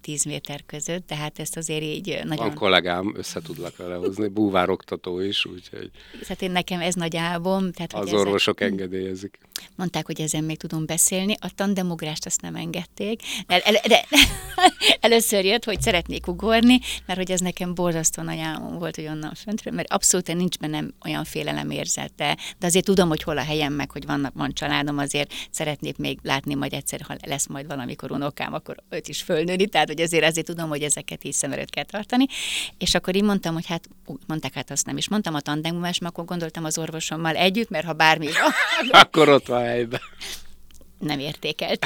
5-10 0.06 0.26
méter 0.26 0.66
között, 0.66 1.08
tehát 1.08 1.40
ezt 1.40 1.58
azért 1.58 1.84
így 1.84 2.20
nagyon... 2.24 2.46
Van 2.48 2.54
kollégám, 2.54 3.14
össze 3.18 3.42
tudlak 3.42 3.78
vele 3.78 3.96
hozni, 3.96 4.28
búvároktató 4.28 5.20
is, 5.20 5.46
úgyhogy... 5.46 5.92
Tehát 6.22 6.42
én 6.42 6.52
nekem 6.52 6.82
ez 6.82 6.94
nagy 6.94 7.16
álom. 7.16 7.72
Tehát, 7.72 7.94
az 7.94 8.14
orvosok 8.14 8.62
ezek... 8.62 8.72
engedélyezik. 8.72 9.38
Mondták, 9.76 10.06
hogy 10.06 10.22
ezen 10.22 10.44
még 10.44 10.58
tudom 10.58 10.86
beszélni, 10.86 11.36
a 11.40 11.52
tandemugrást 11.56 12.26
azt 12.26 12.42
nem 12.42 12.56
engedték. 12.56 13.22
El, 13.48 13.60
el, 13.60 13.74
de, 13.88 14.06
először 15.08 15.46
jött, 15.46 15.64
hogy 15.64 15.82
szeretnék 15.82 16.28
ugorni, 16.28 16.80
mert 17.06 17.20
hogy 17.20 17.32
ez 17.32 17.40
nekem 17.40 17.74
borzasztó 17.74 18.22
nagy 18.22 18.40
álmom 18.40 18.78
volt, 18.78 18.96
hogy 18.96 19.08
onnan 19.08 19.34
föntről, 19.34 19.74
mert 19.74 19.94
abszolút 19.94 20.34
nincs 20.34 20.58
bennem 20.58 20.94
olyan 21.06 21.24
félelem 21.24 21.70
érzete, 21.70 22.38
de 22.60 22.66
azért 22.66 22.86
tudom, 22.86 23.08
hogy 23.08 23.24
hol 23.24 23.38
a 23.38 23.44
helyem 23.44 23.74
meg, 23.74 23.92
hogy 23.92 24.06
vannak, 24.06 24.34
van 24.34 24.54
családom, 24.54 24.98
azért 24.98 25.34
szeretnék 25.52 25.98
még 25.98 26.20
látni 26.22 26.56
majd 26.64 26.74
egyszer, 26.74 27.02
ha 27.02 27.16
lesz 27.26 27.48
majd 27.48 27.68
valamikor 27.68 28.12
unokám, 28.12 28.54
akkor 28.54 28.76
őt 28.90 29.08
is 29.08 29.22
fölnőni, 29.22 29.68
tehát 29.68 29.88
hogy 29.88 30.02
azért 30.02 30.24
azért 30.24 30.46
tudom, 30.46 30.70
hogy 30.70 30.82
ezeket 30.82 31.24
is 31.24 31.36
szem 31.36 31.52
előtt 31.52 31.70
kell 31.70 31.84
tartani. 31.84 32.26
És 32.78 32.96
akkor 32.96 33.16
így 33.16 33.24
mondtam, 33.24 33.54
hogy 33.54 33.66
hát, 33.66 33.90
úgy 34.06 34.20
mondták, 34.28 34.54
hát 34.54 34.72
azt 34.72 34.86
nem 34.86 34.98
is 34.98 35.10
mondtam 35.10 35.34
a 35.34 35.40
tandemumás, 35.40 36.00
akkor 36.00 36.26
gondoltam 36.26 36.64
az 36.64 36.78
orvosommal 36.78 37.36
együtt, 37.36 37.70
mert 37.70 37.86
ha 37.86 37.94
bármi 37.94 38.26
van, 38.26 38.52
akkor 39.02 39.30
ott 39.30 39.48
van 39.48 39.64
helyben. 39.64 40.02
Nem 41.00 41.20
értékelt. 41.20 41.86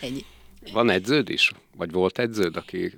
Egy. 0.00 0.24
Van 0.72 0.90
edződ 0.90 1.28
is? 1.28 1.52
Vagy 1.80 1.92
volt 1.92 2.18
edződ, 2.18 2.56
aki 2.56 2.94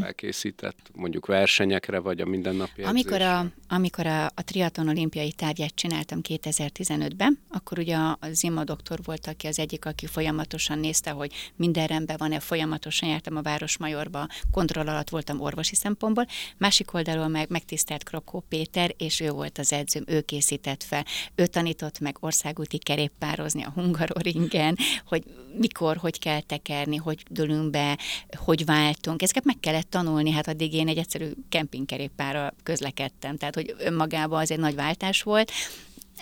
elkészített 0.00 0.90
mondjuk 0.94 1.26
versenyekre, 1.26 1.98
vagy 1.98 2.20
a 2.20 2.26
mindennapi 2.26 2.82
Amikor 2.82 3.20
a, 3.20 3.46
amikor 3.68 4.06
a, 4.06 4.24
a 4.24 4.42
triaton 4.44 4.88
olimpiai 4.88 5.32
tárgyát 5.32 5.74
csináltam 5.74 6.20
2015-ben, 6.28 7.38
akkor 7.48 7.78
ugye 7.78 7.96
a, 7.96 8.18
a 8.20 8.26
Zima 8.32 8.64
doktor 8.64 8.98
volt, 9.04 9.26
aki 9.26 9.46
az 9.46 9.58
egyik, 9.58 9.84
aki 9.84 10.06
folyamatosan 10.06 10.78
nézte, 10.78 11.10
hogy 11.10 11.32
minden 11.56 11.86
rendben 11.86 12.16
van-e, 12.18 12.40
folyamatosan 12.40 13.08
jártam 13.08 13.36
a 13.36 13.42
Városmajorba, 13.42 14.26
kontroll 14.50 14.88
alatt 14.88 15.08
voltam 15.08 15.40
orvosi 15.40 15.74
szempontból. 15.74 16.26
Másik 16.56 16.94
oldalról 16.94 17.28
meg 17.28 17.50
megtisztelt 17.50 18.02
Krokó 18.02 18.44
Péter, 18.48 18.94
és 18.98 19.20
ő 19.20 19.30
volt 19.30 19.58
az 19.58 19.72
edzőm, 19.72 20.04
ő 20.06 20.20
készített 20.20 20.82
fel. 20.82 21.04
Ő 21.34 21.46
tanított 21.46 22.00
meg 22.00 22.16
országúti 22.20 22.78
kerékpározni 22.78 23.62
a 23.62 23.70
Hungaroringen, 23.74 24.76
hogy 25.06 25.22
mikor, 25.58 25.96
hogy 25.96 26.18
kell 26.18 26.40
tekerni, 26.40 26.96
hogy 26.96 27.22
dőlünk 27.30 27.70
be, 27.70 27.98
hogy 28.36 28.64
váltunk. 28.64 29.22
Ezeket 29.22 29.44
meg 29.44 29.56
kellett 29.60 29.90
tanulni, 29.90 30.30
hát 30.30 30.48
addig 30.48 30.74
én 30.74 30.88
egy 30.88 30.98
egyszerű 30.98 31.30
kempingkerékpárra 31.48 32.54
közlekedtem, 32.62 33.36
tehát 33.36 33.54
hogy 33.54 33.74
önmagában 33.78 34.40
az 34.40 34.50
egy 34.50 34.58
nagy 34.58 34.74
váltás 34.74 35.22
volt, 35.22 35.52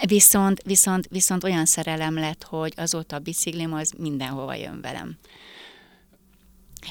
Viszont, 0.07 0.63
viszont, 0.63 1.07
viszont 1.11 1.45
olyan 1.45 1.67
szerelem 1.67 2.15
lett, 2.15 2.43
hogy 2.43 2.73
azóta 2.77 3.17
a 3.17 3.19
biciklim 3.19 3.73
az 3.73 3.93
mindenhova 3.99 4.55
jön 4.55 4.81
velem. 4.81 5.19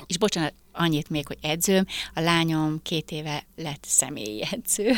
És 0.08 0.18
bocsánat, 0.18 0.54
annyit 0.72 1.10
még, 1.10 1.28
hogy 1.28 1.38
edzőm, 1.42 1.86
a 2.14 2.20
lányom 2.20 2.82
két 2.82 3.12
éve 3.12 3.46
lett 3.56 3.84
személyi 3.88 4.48
edző. 4.52 4.92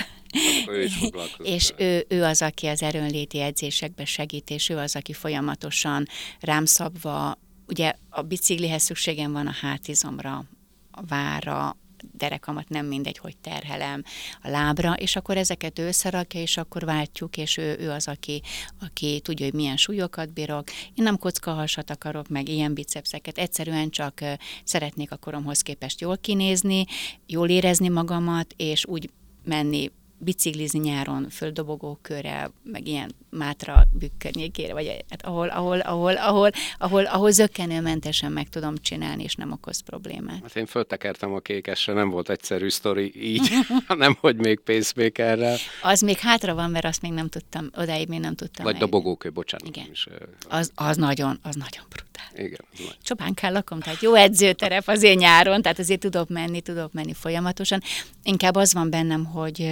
Ő 0.67 0.87
és 1.55 1.73
ő, 1.77 2.05
ő 2.07 2.23
az, 2.23 2.41
aki 2.41 2.67
az 2.67 2.81
erőnléti 2.81 3.41
edzésekbe 3.41 4.05
segít, 4.05 4.49
és 4.49 4.69
ő 4.69 4.77
az, 4.77 4.95
aki 4.95 5.13
folyamatosan 5.13 6.07
rám 6.39 6.65
szabva 6.65 7.37
ugye 7.73 7.93
a 8.09 8.21
biciklihez 8.21 8.81
szükségem 8.81 9.31
van 9.31 9.47
a 9.47 9.53
hátizomra, 9.61 10.43
a 10.91 11.05
vára, 11.07 11.77
derekamat 12.11 12.69
nem 12.69 12.85
mindegy, 12.85 13.17
hogy 13.17 13.37
terhelem 13.37 14.03
a 14.41 14.49
lábra, 14.49 14.93
és 14.93 15.15
akkor 15.15 15.37
ezeket 15.37 15.79
ő 15.79 15.87
összerakja, 15.87 16.41
és 16.41 16.57
akkor 16.57 16.85
váltjuk, 16.85 17.37
és 17.37 17.57
ő, 17.57 17.77
ő 17.79 17.89
az, 17.89 18.07
aki, 18.07 18.41
aki 18.79 19.19
tudja, 19.23 19.45
hogy 19.45 19.53
milyen 19.53 19.77
súlyokat 19.77 20.33
bírok. 20.33 20.69
Én 20.69 21.03
nem 21.03 21.17
kockahasat 21.17 21.89
akarok, 21.89 22.27
meg 22.27 22.49
ilyen 22.49 22.73
bicepszeket, 22.73 23.37
egyszerűen 23.37 23.89
csak 23.89 24.21
szeretnék 24.63 25.11
a 25.11 25.17
koromhoz 25.17 25.61
képest 25.61 26.01
jól 26.01 26.17
kinézni, 26.17 26.85
jól 27.27 27.49
érezni 27.49 27.89
magamat, 27.89 28.53
és 28.57 28.85
úgy 28.85 29.09
menni 29.43 29.91
biciklizni 30.23 30.79
nyáron 30.79 31.29
földobogó 31.29 31.99
körre, 32.01 32.51
meg 32.63 32.87
ilyen 32.87 33.15
Mátra 33.29 33.83
bükk 33.91 34.11
környékére, 34.17 34.73
vagy 34.73 35.03
hát 35.09 35.25
ahol, 35.25 35.47
ahol, 35.47 35.79
ahol, 35.79 36.17
ahol, 36.17 36.49
ahol, 36.77 37.05
ahol 37.05 37.31
zökkenőmentesen 37.31 38.31
meg 38.31 38.49
tudom 38.49 38.77
csinálni, 38.77 39.23
és 39.23 39.35
nem 39.35 39.51
okoz 39.51 39.79
problémát. 39.79 40.41
Hát 40.41 40.55
én 40.55 40.65
föltekertem 40.65 41.33
a 41.33 41.39
kékesre, 41.39 41.93
nem 41.93 42.09
volt 42.09 42.29
egyszerű 42.29 42.69
sztori 42.69 43.31
így, 43.31 43.49
hanem 43.87 44.17
hogy 44.19 44.35
még 44.35 44.59
pacemakerrel. 44.59 45.57
Az 45.81 46.01
még 46.01 46.17
hátra 46.17 46.55
van, 46.55 46.71
mert 46.71 46.85
azt 46.85 47.01
még 47.01 47.11
nem 47.11 47.27
tudtam, 47.27 47.69
odáig 47.77 48.07
még 48.07 48.19
nem 48.19 48.35
tudtam. 48.35 48.65
Vagy 48.65 48.77
dobogókő, 48.77 49.31
bocsánat. 49.31 49.67
Igen. 49.67 49.87
Is, 49.91 50.07
az, 50.49 50.71
az 50.75 50.97
nagyon, 50.97 51.39
az 51.41 51.55
nagyon 51.55 51.83
brutál. 52.13 52.45
Igen. 52.45 52.59
Az 53.03 53.13
nagy. 53.41 53.51
Lakom, 53.53 53.79
tehát 53.79 54.01
jó 54.01 54.13
edzőterep 54.13 54.87
azért 54.87 55.19
nyáron, 55.19 55.61
tehát 55.61 55.79
azért 55.79 55.99
tudok 55.99 56.29
menni, 56.29 56.61
tudok 56.61 56.93
menni 56.93 57.13
folyamatosan. 57.13 57.81
Inkább 58.23 58.55
az 58.55 58.73
van 58.73 58.89
bennem, 58.89 59.25
hogy 59.25 59.71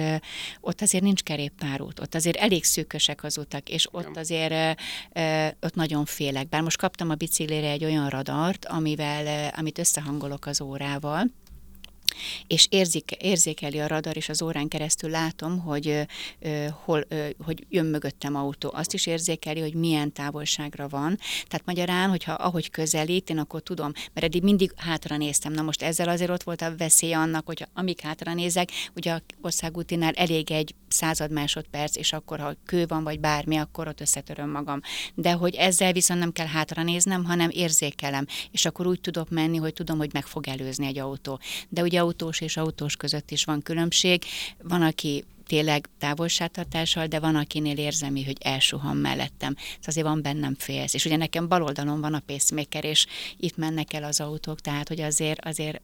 ott 0.60 0.82
azért 0.82 1.04
nincs 1.04 1.22
kerékpárút, 1.22 2.00
ott 2.00 2.14
azért 2.14 2.36
elég 2.36 2.64
szűkösek 2.64 3.24
az 3.24 3.38
utak, 3.38 3.68
és 3.68 3.88
ott 3.90 4.16
azért 4.16 4.80
ott 5.60 5.74
nagyon 5.74 6.04
félek. 6.04 6.48
Bár 6.48 6.60
most 6.60 6.76
kaptam 6.78 7.10
a 7.10 7.14
biciklére 7.14 7.70
egy 7.70 7.84
olyan 7.84 8.08
radart, 8.08 8.66
amivel, 8.66 9.52
amit 9.56 9.78
összehangolok 9.78 10.46
az 10.46 10.60
órával, 10.60 11.26
és 12.46 12.66
érzik, 12.70 13.10
érzékeli 13.10 13.78
a 13.78 13.86
radar, 13.86 14.16
és 14.16 14.28
az 14.28 14.42
órán 14.42 14.68
keresztül 14.68 15.10
látom, 15.10 15.58
hogy, 15.58 16.06
hol, 16.84 17.06
hogy 17.44 17.66
jön 17.68 17.86
mögöttem 17.86 18.36
autó. 18.36 18.70
Azt 18.74 18.94
is 18.94 19.06
érzékeli, 19.06 19.60
hogy 19.60 19.74
milyen 19.74 20.12
távolságra 20.12 20.88
van. 20.88 21.18
Tehát 21.48 21.66
magyarán, 21.66 22.10
hogyha 22.10 22.32
ahogy 22.32 22.70
közelít, 22.70 23.30
én 23.30 23.38
akkor 23.38 23.62
tudom, 23.62 23.92
mert 24.12 24.26
eddig 24.26 24.42
mindig 24.42 24.72
hátra 24.76 25.16
néztem. 25.16 25.52
Na 25.52 25.62
most 25.62 25.82
ezzel 25.82 26.08
azért 26.08 26.30
ott 26.30 26.42
volt 26.42 26.62
a 26.62 26.76
veszély 26.76 27.12
annak, 27.12 27.46
hogy 27.46 27.66
amíg 27.74 28.00
hátra 28.00 28.34
nézek, 28.34 28.70
ugye 28.96 29.12
a 29.12 29.22
országútinál 29.40 30.12
elég 30.12 30.50
egy 30.50 30.74
század 30.88 31.30
másodperc, 31.30 31.96
és 31.96 32.12
akkor, 32.12 32.40
ha 32.40 32.56
kő 32.66 32.86
van, 32.86 33.04
vagy 33.04 33.20
bármi, 33.20 33.56
akkor 33.56 33.88
ott 33.88 34.00
összetöröm 34.00 34.50
magam. 34.50 34.80
De 35.14 35.32
hogy 35.32 35.54
ezzel 35.54 35.92
viszont 35.92 36.20
nem 36.20 36.32
kell 36.32 36.46
hátra 36.46 36.82
néznem, 36.82 37.24
hanem 37.24 37.50
érzékelem, 37.50 38.26
és 38.50 38.64
akkor 38.66 38.86
úgy 38.86 39.00
tudok 39.00 39.30
menni, 39.30 39.56
hogy 39.56 39.72
tudom, 39.72 39.98
hogy 39.98 40.12
meg 40.12 40.26
fog 40.26 40.48
előzni 40.48 40.86
egy 40.86 40.98
autó. 40.98 41.40
De 41.68 41.82
ugye 41.82 41.91
autós 41.96 42.40
és 42.40 42.56
autós 42.56 42.96
között 42.96 43.30
is 43.30 43.44
van 43.44 43.62
különbség. 43.62 44.22
Van, 44.62 44.82
aki 44.82 45.24
tényleg 45.46 45.88
távolságtartással, 45.98 47.06
de 47.06 47.20
van, 47.20 47.36
akinél 47.36 47.78
érzem, 47.78 48.14
hogy 48.14 48.36
elsuham 48.40 48.98
mellettem. 48.98 49.54
Szóval 49.56 49.78
azért 49.86 50.06
van 50.06 50.22
bennem 50.22 50.54
félsz. 50.58 50.94
És 50.94 51.04
ugye 51.04 51.16
nekem 51.16 51.48
bal 51.48 51.62
oldalon 51.62 52.00
van 52.00 52.14
a 52.14 52.22
pacemaker, 52.26 52.84
és 52.84 53.06
itt 53.36 53.56
mennek 53.56 53.92
el 53.92 54.04
az 54.04 54.20
autók, 54.20 54.60
tehát 54.60 54.88
hogy 54.88 55.00
azért, 55.00 55.44
azért 55.44 55.80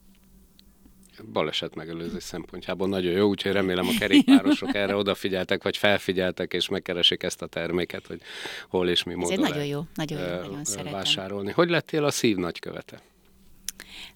baleset 1.33 1.75
megelőzés 1.75 2.23
szempontjából 2.23 2.87
nagyon 2.87 3.11
jó, 3.11 3.27
úgyhogy 3.27 3.51
remélem 3.51 3.87
a 3.87 3.97
kerékpárosok 3.99 4.75
erre 4.75 4.95
odafigyeltek, 4.95 5.63
vagy 5.63 5.77
felfigyeltek, 5.77 6.53
és 6.53 6.69
megkeresik 6.69 7.23
ezt 7.23 7.41
a 7.41 7.47
terméket, 7.47 8.07
hogy 8.07 8.21
hol 8.69 8.89
és 8.89 9.03
mi 9.03 9.13
módon 9.13 9.43
Ez 9.43 9.49
nagyon 9.49 9.65
jó, 9.65 9.81
nagyon 9.95 10.19
jó, 10.19 10.39
nagyon 10.39 10.63
szeretem. 10.63 10.93
Vásárolni. 10.93 11.51
Hogy 11.51 11.69
lettél 11.69 12.03
a 12.03 12.11
szív 12.11 12.37
nagykövete? 12.37 13.01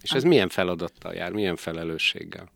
És 0.04 0.12
ez 0.12 0.24
milyen 0.24 0.50
feladattal 0.50 1.14
jár, 1.14 1.32
milyen 1.32 1.56
felelősséggel? 1.56 2.52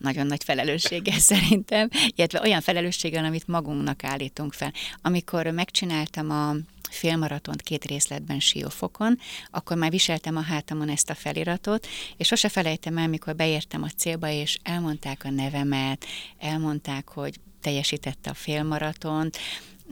nagyon 0.00 0.26
nagy 0.26 0.44
felelősséggel 0.44 1.18
szerintem, 1.32 1.88
illetve 2.14 2.40
olyan 2.40 2.60
felelősséggel, 2.60 3.24
amit 3.24 3.46
magunknak 3.46 4.04
állítunk 4.04 4.52
fel. 4.52 4.72
Amikor 5.02 5.46
megcsináltam 5.46 6.30
a 6.30 6.54
félmaratont 6.90 7.62
két 7.62 7.84
részletben 7.84 8.40
siófokon, 8.40 9.18
akkor 9.50 9.76
már 9.76 9.90
viseltem 9.90 10.36
a 10.36 10.40
hátamon 10.40 10.88
ezt 10.88 11.10
a 11.10 11.14
feliratot, 11.14 11.86
és 12.16 12.26
sose 12.26 12.48
felejtem 12.48 12.98
el, 12.98 13.08
mikor 13.08 13.34
beértem 13.34 13.82
a 13.82 13.88
célba, 13.96 14.28
és 14.28 14.58
elmondták 14.62 15.24
a 15.24 15.30
nevemet, 15.30 16.06
elmondták, 16.38 17.08
hogy 17.08 17.34
teljesítette 17.60 18.30
a 18.30 18.34
félmaratont, 18.34 19.38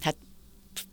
hát 0.01 0.17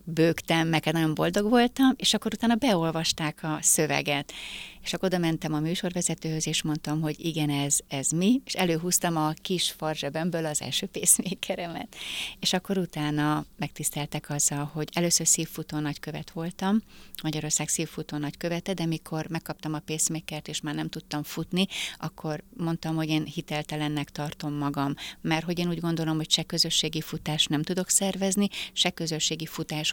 bőgtem, 0.05 0.67
meg 0.67 0.83
hát 0.83 0.93
nagyon 0.93 1.13
boldog 1.13 1.49
voltam, 1.49 1.93
és 1.95 2.13
akkor 2.13 2.33
utána 2.33 2.55
beolvasták 2.55 3.43
a 3.43 3.57
szöveget. 3.61 4.33
És 4.81 4.93
akkor 4.93 5.07
oda 5.07 5.17
mentem 5.17 5.53
a 5.53 5.59
műsorvezetőhöz, 5.59 6.47
és 6.47 6.63
mondtam, 6.63 7.01
hogy 7.01 7.25
igen, 7.25 7.49
ez, 7.49 7.77
ez 7.87 8.09
mi, 8.09 8.41
és 8.45 8.53
előhúztam 8.53 9.17
a 9.17 9.33
kis 9.41 9.71
farzsebemből 9.71 10.45
az 10.45 10.61
első 10.61 10.85
pacemakeremet. 10.85 11.95
És 12.39 12.53
akkor 12.53 12.77
utána 12.77 13.45
megtiszteltek 13.57 14.29
azzal, 14.29 14.69
hogy 14.73 14.89
először 14.93 15.27
szívfutó 15.27 15.79
nagykövet 15.79 16.31
voltam, 16.31 16.81
Magyarország 17.23 17.67
szívfutó 17.67 18.17
nagykövete, 18.17 18.73
de 18.73 18.85
mikor 18.85 19.27
megkaptam 19.27 19.73
a 19.73 19.79
pacemakert, 19.79 20.47
és 20.47 20.61
már 20.61 20.75
nem 20.75 20.89
tudtam 20.89 21.23
futni, 21.23 21.67
akkor 21.97 22.43
mondtam, 22.57 22.95
hogy 22.95 23.09
én 23.09 23.23
hiteltelennek 23.23 24.09
tartom 24.09 24.53
magam, 24.53 24.93
mert 25.21 25.45
hogy 25.45 25.59
én 25.59 25.69
úgy 25.69 25.79
gondolom, 25.79 26.15
hogy 26.15 26.31
se 26.31 26.43
közösségi 26.43 27.01
futás 27.01 27.45
nem 27.45 27.63
tudok 27.63 27.89
szervezni, 27.89 28.47
se 28.73 28.89
közösségi 28.89 29.45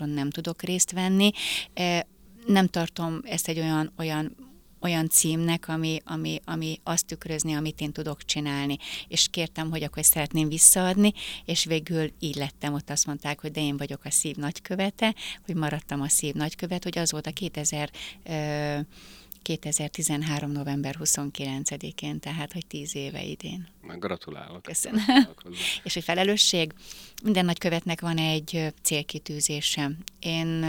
futáson 0.02 0.08
nem 0.08 0.30
tudok 0.30 0.62
részt 0.62 0.92
venni, 0.92 1.30
nem 2.46 2.66
tartom 2.66 3.20
ezt 3.24 3.48
egy 3.48 3.58
olyan, 3.58 3.92
olyan 3.98 4.50
olyan 4.84 5.08
címnek, 5.08 5.68
ami, 5.68 6.00
ami, 6.04 6.40
ami 6.44 6.80
azt 6.82 7.06
tükrözni, 7.06 7.54
amit 7.54 7.80
én 7.80 7.92
tudok 7.92 8.24
csinálni. 8.24 8.76
És 9.08 9.28
kértem, 9.30 9.70
hogy 9.70 9.82
akkor 9.82 10.04
szeretném 10.04 10.48
visszaadni, 10.48 11.12
és 11.44 11.64
végül 11.64 12.12
így 12.18 12.34
lettem, 12.34 12.74
ott 12.74 12.90
azt 12.90 13.06
mondták, 13.06 13.40
hogy 13.40 13.50
de 13.50 13.60
én 13.60 13.76
vagyok 13.76 14.04
a 14.04 14.10
szív 14.10 14.36
nagykövete, 14.36 15.14
hogy 15.46 15.54
maradtam 15.54 16.00
a 16.00 16.08
szív 16.08 16.34
nagykövet, 16.34 16.82
hogy 16.82 16.98
az 16.98 17.10
volt 17.12 17.26
a 17.26 17.30
2000 17.30 17.90
ö, 18.24 18.78
2013. 19.42 20.50
november 20.50 20.96
29-én, 21.00 22.20
tehát 22.20 22.52
hogy 22.52 22.66
10 22.66 22.96
éve 22.96 23.22
idén. 23.22 23.68
Gratulálok. 23.98 24.62
Köszönöm. 24.62 25.04
és 25.84 25.94
hogy 25.94 26.04
felelősség, 26.04 26.72
minden 27.22 27.44
nagykövetnek 27.44 28.00
van 28.00 28.18
egy 28.18 28.72
célkitűzése. 28.82 29.90
Én 30.20 30.64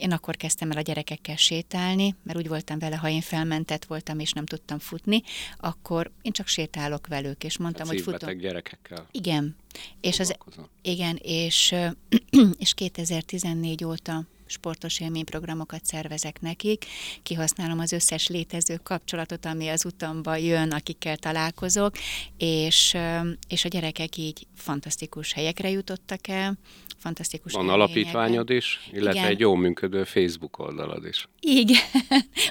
én 0.00 0.12
akkor 0.12 0.36
kezdtem 0.36 0.70
el 0.70 0.76
a 0.76 0.80
gyerekekkel 0.80 1.36
sétálni, 1.36 2.14
mert 2.22 2.38
úgy 2.38 2.48
voltam 2.48 2.78
vele, 2.78 2.96
ha 2.96 3.08
én 3.08 3.20
felmentett 3.20 3.84
voltam 3.84 4.18
és 4.18 4.32
nem 4.32 4.44
tudtam 4.46 4.78
futni, 4.78 5.22
akkor 5.56 6.10
én 6.22 6.32
csak 6.32 6.46
sétálok 6.46 7.06
velük, 7.06 7.44
és 7.44 7.58
mondtam, 7.58 7.86
hát 7.86 7.94
hogy 7.94 8.04
futom. 8.04 8.38
gyerekekkel. 8.38 9.06
Igen. 9.10 9.56
És 10.00 10.20
az, 10.20 10.36
igen, 10.82 11.16
és, 11.22 11.74
és 12.58 12.74
2014 12.74 13.84
óta 13.84 14.24
sportos 14.50 15.00
élményprogramokat 15.00 15.84
szervezek 15.84 16.40
nekik, 16.40 16.84
kihasználom 17.22 17.78
az 17.78 17.92
összes 17.92 18.28
létező 18.28 18.80
kapcsolatot, 18.82 19.46
ami 19.46 19.68
az 19.68 19.84
utamban 19.84 20.38
jön, 20.38 20.70
akikkel 20.70 21.16
találkozok, 21.16 21.94
és, 22.36 22.96
és 23.48 23.64
a 23.64 23.68
gyerekek 23.68 24.16
így 24.16 24.46
fantasztikus 24.54 25.32
helyekre 25.32 25.70
jutottak 25.70 26.28
el, 26.28 26.58
fantasztikus 27.00 27.52
Van 27.52 27.68
alapítványod 27.68 28.50
is, 28.50 28.88
illetve 28.92 29.20
Igen. 29.20 29.30
egy 29.30 29.40
jó 29.40 29.54
működő 29.54 30.04
Facebook 30.04 30.58
oldalad 30.58 31.06
is. 31.06 31.28
Igen. 31.40 31.80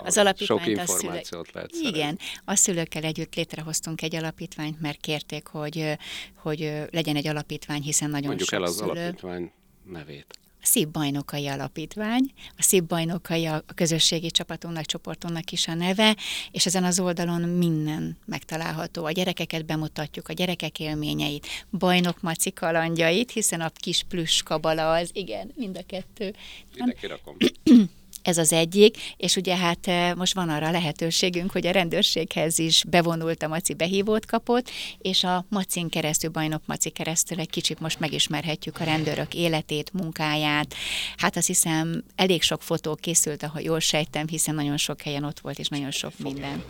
Az 0.03 0.17
alapítványt 0.17 0.62
Sok 0.62 0.69
információt 0.69 1.45
szülő... 1.45 1.49
lehet 1.53 1.71
Igen. 1.71 1.93
Szerint. 1.93 2.21
A 2.45 2.55
szülőkkel 2.55 3.03
együtt 3.03 3.35
létrehoztunk 3.35 4.01
egy 4.01 4.15
alapítványt, 4.15 4.81
mert 4.81 4.99
kérték, 4.99 5.47
hogy, 5.47 5.97
hogy 6.35 6.59
legyen 6.91 7.15
egy 7.15 7.27
alapítvány, 7.27 7.81
hiszen 7.81 8.09
nagyon 8.09 8.27
Mondjuk 8.27 8.49
sok 8.49 8.59
el 8.59 8.65
az 8.65 8.75
szülő... 8.75 8.89
alapítvány 8.89 9.51
nevét. 9.83 10.39
A 10.61 10.65
Szív 10.65 10.87
Bajnokai 10.87 11.47
Alapítvány. 11.47 12.31
A 12.57 12.61
Szív 12.61 12.83
Bajnokai 12.83 13.45
a 13.45 13.63
közösségi 13.75 14.31
csapatunknak, 14.31 14.85
csoportunknak 14.85 15.51
is 15.51 15.67
a 15.67 15.73
neve, 15.73 16.15
és 16.51 16.65
ezen 16.65 16.83
az 16.83 16.99
oldalon 16.99 17.41
minden 17.41 18.17
megtalálható. 18.25 19.05
A 19.05 19.11
gyerekeket 19.11 19.65
bemutatjuk, 19.65 20.27
a 20.27 20.33
gyerekek 20.33 20.79
élményeit, 20.79 21.47
Bajnok 21.71 22.21
Maci 22.21 22.51
kalandjait, 22.51 23.31
hiszen 23.31 23.61
a 23.61 23.69
kis 23.69 24.03
plusz 24.03 24.41
kabala 24.41 24.91
az, 24.91 25.09
igen, 25.13 25.51
mind 25.55 25.77
a 25.77 25.83
kettő. 25.85 26.35
Ide 26.75 26.93
kirakom. 26.99 27.37
Ez 28.21 28.38
az 28.38 28.53
egyik, 28.53 28.97
és 29.17 29.36
ugye 29.36 29.55
hát 29.55 29.88
eh, 29.88 30.13
most 30.13 30.34
van 30.34 30.49
arra 30.49 30.71
lehetőségünk, 30.71 31.51
hogy 31.51 31.67
a 31.67 31.71
rendőrséghez 31.71 32.60
is 32.60 32.84
bevonult 32.88 33.43
a 33.43 33.47
Maci 33.47 33.73
behívót 33.73 34.25
kapott, 34.25 34.69
és 34.97 35.23
a 35.23 35.45
Macin 35.49 35.89
keresztül, 35.89 36.29
bajnok 36.29 36.62
Maci 36.65 36.89
keresztül 36.89 37.39
egy 37.39 37.49
kicsit 37.49 37.79
most 37.79 37.99
megismerhetjük 37.99 38.79
a 38.79 38.84
rendőrök 38.84 39.34
életét, 39.34 39.93
munkáját. 39.93 40.73
Hát 41.17 41.38
azt 41.38 41.47
hiszem, 41.47 42.03
elég 42.15 42.41
sok 42.41 42.62
fotó 42.62 42.95
készült, 42.95 43.43
ha 43.43 43.60
jól 43.60 43.79
sejtem, 43.79 44.27
hiszen 44.27 44.55
nagyon 44.55 44.77
sok 44.77 45.01
helyen 45.01 45.23
ott 45.23 45.39
volt, 45.39 45.60
és 45.60 45.67
nagyon 45.67 45.91
sok 45.91 46.13
minden. 46.17 46.63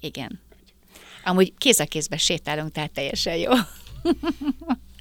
Igen. 0.00 0.40
Amúgy 1.24 1.52
kéz 1.58 1.80
a 1.80 1.84
kézbe 1.84 2.16
sétálunk, 2.16 2.72
tehát 2.72 2.90
teljesen 2.90 3.36
jó. 3.36 3.52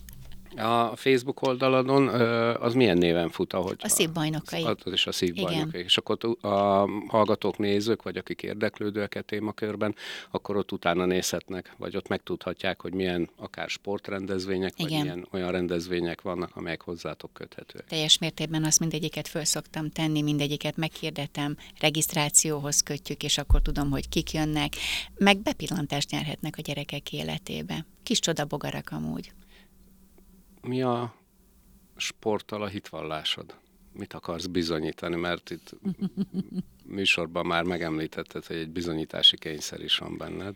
A 0.57 0.95
Facebook 0.95 1.41
oldaladon 1.41 2.07
az 2.55 2.73
milyen 2.73 2.97
néven 2.97 3.29
fut? 3.29 3.53
Ahogy 3.53 3.75
a 3.79 3.87
szívbajnokai. 3.87 4.63
Az 4.63 4.75
is 4.91 5.07
a 5.07 5.11
szívbajnokai. 5.11 5.83
És 5.83 5.97
akkor 5.97 6.17
a 6.41 6.87
hallgatók, 7.07 7.57
nézők, 7.57 8.03
vagy 8.03 8.17
akik 8.17 8.43
érdeklődőek 8.43 9.15
a 9.15 9.21
témakörben, 9.21 9.95
akkor 10.31 10.57
ott 10.57 10.71
utána 10.71 11.05
nézhetnek, 11.05 11.73
vagy 11.77 11.95
ott 11.95 12.07
megtudhatják, 12.07 12.81
hogy 12.81 12.93
milyen 12.93 13.29
akár 13.35 13.69
sportrendezvények, 13.69 14.73
Igen. 14.75 14.89
vagy 14.91 15.01
milyen 15.01 15.27
olyan 15.31 15.51
rendezvények 15.51 16.21
vannak, 16.21 16.55
amelyek 16.55 16.81
hozzátok 16.81 17.33
köthetőek. 17.33 17.87
Teljes 17.87 18.17
mértékben 18.17 18.63
azt 18.63 18.79
mindegyiket 18.79 19.27
föl 19.27 19.43
szoktam 19.43 19.89
tenni, 19.89 20.21
mindegyiket 20.21 20.77
megkérdetem, 20.77 21.57
regisztrációhoz 21.79 22.81
kötjük, 22.81 23.23
és 23.23 23.37
akkor 23.37 23.61
tudom, 23.61 23.89
hogy 23.89 24.09
kik 24.09 24.31
jönnek, 24.31 24.73
meg 25.17 25.37
bepillantást 25.37 26.09
nyerhetnek 26.09 26.55
a 26.57 26.61
gyerekek 26.61 27.13
életébe. 27.13 27.85
Kis 28.03 28.19
csodabogarak 28.19 28.89
amúgy 28.91 29.31
mi 30.62 30.82
a 30.82 31.15
sporttal 31.95 32.62
a 32.62 32.67
hitvallásod? 32.67 33.56
Mit 33.93 34.13
akarsz 34.13 34.45
bizonyítani? 34.45 35.15
Mert 35.15 35.50
itt 35.50 35.76
műsorban 36.86 37.45
már 37.45 37.63
megemlítetted, 37.63 38.45
hogy 38.45 38.56
egy 38.56 38.69
bizonyítási 38.69 39.38
kényszer 39.38 39.82
is 39.82 39.97
van 39.97 40.17
benned. 40.17 40.56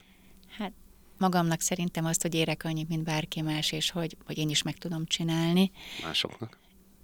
Hát 0.58 0.72
magamnak 1.18 1.62
szerintem 1.62 2.06
azt, 2.06 2.22
hogy 2.22 2.36
érek 2.36 2.63
annyit, 2.63 2.89
mint 2.89 3.04
bárki 3.04 3.41
más, 3.41 3.72
és 3.72 3.91
hogy, 3.91 4.18
hogy 4.26 4.38
én 4.38 4.50
is 4.50 4.62
meg 4.62 4.78
tudom 4.78 5.06
csinálni. 5.06 5.72
Másoknak? 6.04 6.58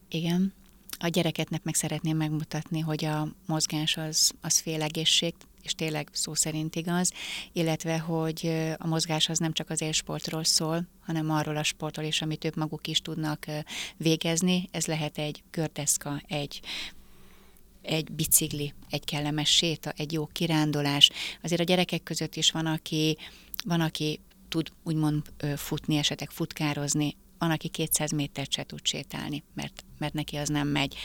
Igen. 0.09 0.53
A 0.99 1.07
gyereketnek 1.07 1.63
meg 1.63 1.75
szeretném 1.75 2.17
megmutatni, 2.17 2.79
hogy 2.79 3.05
a 3.05 3.27
mozgás 3.45 3.97
az, 3.97 4.31
az 4.41 4.59
fél 4.59 4.81
egészség, 4.81 5.33
és 5.63 5.75
tényleg 5.75 6.09
szó 6.11 6.33
szerint 6.33 6.75
igaz, 6.75 7.11
illetve, 7.53 7.99
hogy 7.99 8.51
a 8.77 8.87
mozgás 8.87 9.29
az 9.29 9.37
nem 9.37 9.53
csak 9.53 9.69
az 9.69 9.81
élsportról 9.81 10.43
szól, 10.43 10.87
hanem 10.99 11.31
arról 11.31 11.57
a 11.57 11.63
sportról 11.63 12.05
is, 12.05 12.21
amit 12.21 12.45
ők 12.45 12.55
maguk 12.55 12.87
is 12.87 13.01
tudnak 13.01 13.45
végezni. 13.97 14.69
Ez 14.71 14.85
lehet 14.85 15.17
egy 15.17 15.43
kördeszka, 15.49 16.21
egy 16.27 16.61
egy 17.81 18.11
bicikli, 18.11 18.73
egy 18.89 19.05
kellemes 19.05 19.49
séta, 19.49 19.91
egy 19.95 20.11
jó 20.11 20.25
kirándulás. 20.25 21.09
Azért 21.41 21.61
a 21.61 21.63
gyerekek 21.63 22.03
között 22.03 22.35
is 22.35 22.51
van, 22.51 22.65
aki, 22.65 23.17
van, 23.65 23.81
aki 23.81 24.19
tud 24.49 24.71
úgymond 24.83 25.21
futni, 25.55 25.97
esetleg 25.97 26.29
futkározni, 26.29 27.15
van, 27.37 27.51
aki 27.51 27.67
200 27.67 28.11
métert 28.11 28.51
se 28.51 28.63
tud 28.63 28.85
sétálni, 28.85 29.43
mert, 29.53 29.83
mert 29.97 30.13
neki 30.13 30.35
az 30.35 30.49
nem 30.49 30.67
megy. 30.67 30.95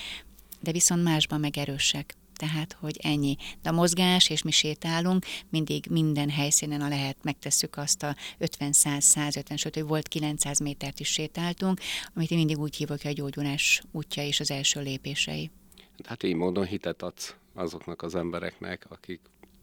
De 0.60 0.72
viszont 0.72 1.02
másban 1.02 1.40
meg 1.40 1.58
erősek 1.58 2.14
tehát, 2.36 2.76
hogy 2.80 2.96
ennyi. 3.02 3.36
De 3.62 3.68
a 3.68 3.72
mozgás, 3.72 4.30
és 4.30 4.42
mi 4.42 4.50
sétálunk, 4.50 5.24
mindig 5.48 5.86
minden 5.90 6.30
helyszínen, 6.30 6.80
a 6.80 6.88
lehet, 6.88 7.16
megtesszük 7.22 7.76
azt 7.76 8.02
a 8.02 8.16
50-100-150, 8.40 9.56
sőt, 9.56 9.74
hogy 9.74 9.86
volt 9.86 10.08
900 10.08 10.58
métert 10.58 11.00
is 11.00 11.08
sétáltunk, 11.08 11.80
amit 12.14 12.30
én 12.30 12.38
mindig 12.38 12.58
úgy 12.58 12.76
hívok, 12.76 13.02
hogy 13.02 13.10
a 13.10 13.14
gyógyulás 13.14 13.82
útja 13.92 14.22
és 14.22 14.40
az 14.40 14.50
első 14.50 14.80
lépései. 14.80 15.50
Hát 16.04 16.22
így 16.22 16.34
módon 16.34 16.66
hitet 16.66 17.02
adsz 17.02 17.34
azoknak 17.54 18.02
az 18.02 18.14
embereknek, 18.14 18.86
akik 18.88 19.20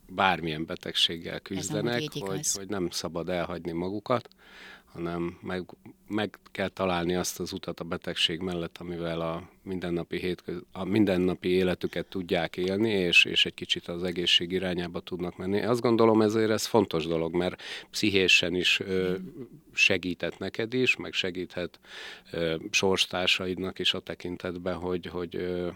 bármilyen 0.07 0.65
betegséggel 0.65 1.39
küzdenek, 1.39 2.03
hogy, 2.19 2.47
hogy 2.53 2.67
nem 2.67 2.89
szabad 2.89 3.29
elhagyni 3.29 3.71
magukat, 3.71 4.29
hanem 4.93 5.38
meg, 5.41 5.63
meg 6.08 6.38
kell 6.51 6.67
találni 6.67 7.15
azt 7.15 7.39
az 7.39 7.53
utat 7.53 7.79
a 7.79 7.84
betegség 7.84 8.39
mellett, 8.39 8.77
amivel 8.77 9.21
a 9.21 9.49
mindennapi, 9.63 10.17
hétköz, 10.17 10.62
a 10.71 10.84
mindennapi 10.84 11.49
életüket 11.49 12.06
tudják 12.06 12.58
élni, 12.58 12.89
és, 12.89 13.25
és 13.25 13.45
egy 13.45 13.53
kicsit 13.53 13.88
az 13.88 14.03
egészség 14.03 14.51
irányába 14.51 14.99
tudnak 14.99 15.38
menni. 15.38 15.62
Azt 15.62 15.82
gondolom 15.82 16.21
ezért 16.21 16.49
ez 16.49 16.65
fontos 16.65 17.06
dolog, 17.06 17.36
mert 17.36 17.62
pszichésen 17.89 18.56
is 18.56 18.79
ö, 18.79 19.15
segített 19.73 20.38
neked 20.38 20.73
is, 20.73 20.95
meg 20.95 21.13
segíthet 21.13 21.79
ö, 22.32 22.56
sorstársaidnak 22.71 23.79
is 23.79 23.93
a 23.93 23.99
tekintetben, 23.99 24.75
hogy, 24.75 25.06
hogy 25.06 25.36
ö, 25.36 25.67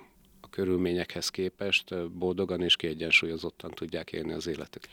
a 0.42 0.50
körülményekhez 0.50 1.30
képest 1.30 2.10
boldogan 2.10 2.62
és 2.62 2.76
kiegyensúlyozottan 2.76 3.72
tudják 3.72 4.12
élni 4.12 4.34
az 4.34 4.48
életüket. 4.48 4.90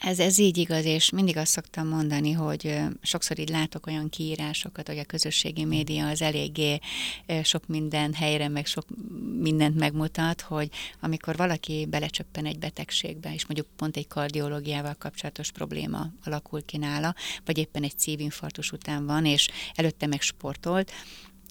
Ez, 0.00 0.18
ez 0.18 0.38
így 0.38 0.56
igaz, 0.56 0.84
és 0.84 1.10
mindig 1.10 1.36
azt 1.36 1.52
szoktam 1.52 1.88
mondani, 1.88 2.32
hogy 2.32 2.78
sokszor 3.02 3.38
így 3.38 3.48
látok 3.48 3.86
olyan 3.86 4.08
kiírásokat, 4.08 4.86
hogy 4.86 4.98
a 4.98 5.04
közösségi 5.04 5.64
média 5.64 6.08
az 6.08 6.22
eléggé 6.22 6.78
sok 7.42 7.66
minden 7.66 8.12
helyre, 8.12 8.48
meg 8.48 8.66
sok 8.66 8.86
mindent 9.40 9.74
megmutat, 9.78 10.40
hogy 10.40 10.68
amikor 11.00 11.36
valaki 11.36 11.86
belecsöppen 11.90 12.46
egy 12.46 12.58
betegségbe, 12.58 13.34
és 13.34 13.46
mondjuk 13.46 13.66
pont 13.76 13.96
egy 13.96 14.06
kardiológiával 14.06 14.94
kapcsolatos 14.98 15.52
probléma 15.52 16.06
alakul 16.24 16.64
ki 16.64 16.76
nála, 16.76 17.14
vagy 17.44 17.58
éppen 17.58 17.82
egy 17.82 17.98
szívinfarktus 17.98 18.72
után 18.72 19.06
van, 19.06 19.24
és 19.24 19.48
előtte 19.74 20.06
meg 20.06 20.20
sportolt, 20.20 20.92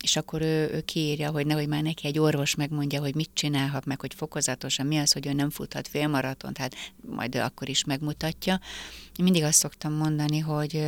és 0.01 0.15
akkor 0.15 0.41
ő, 0.41 0.69
ő 0.73 0.81
kiírja, 0.81 1.31
hogy 1.31 1.45
nehogy 1.45 1.67
már 1.67 1.81
neki 1.81 2.07
egy 2.07 2.19
orvos 2.19 2.55
megmondja, 2.55 2.99
hogy 2.99 3.15
mit 3.15 3.29
csinálhat 3.33 3.85
meg, 3.85 3.99
hogy 3.99 4.13
fokozatosan 4.13 4.85
mi 4.85 4.97
az, 4.97 5.11
hogy 5.11 5.27
ő 5.27 5.33
nem 5.33 5.49
futhat 5.49 5.87
félmaraton, 5.87 6.53
tehát 6.53 6.75
majd 7.15 7.35
ő 7.35 7.39
akkor 7.39 7.69
is 7.69 7.83
megmutatja. 7.83 8.59
Én 9.17 9.23
mindig 9.23 9.43
azt 9.43 9.59
szoktam 9.59 9.93
mondani, 9.93 10.39
hogy 10.39 10.83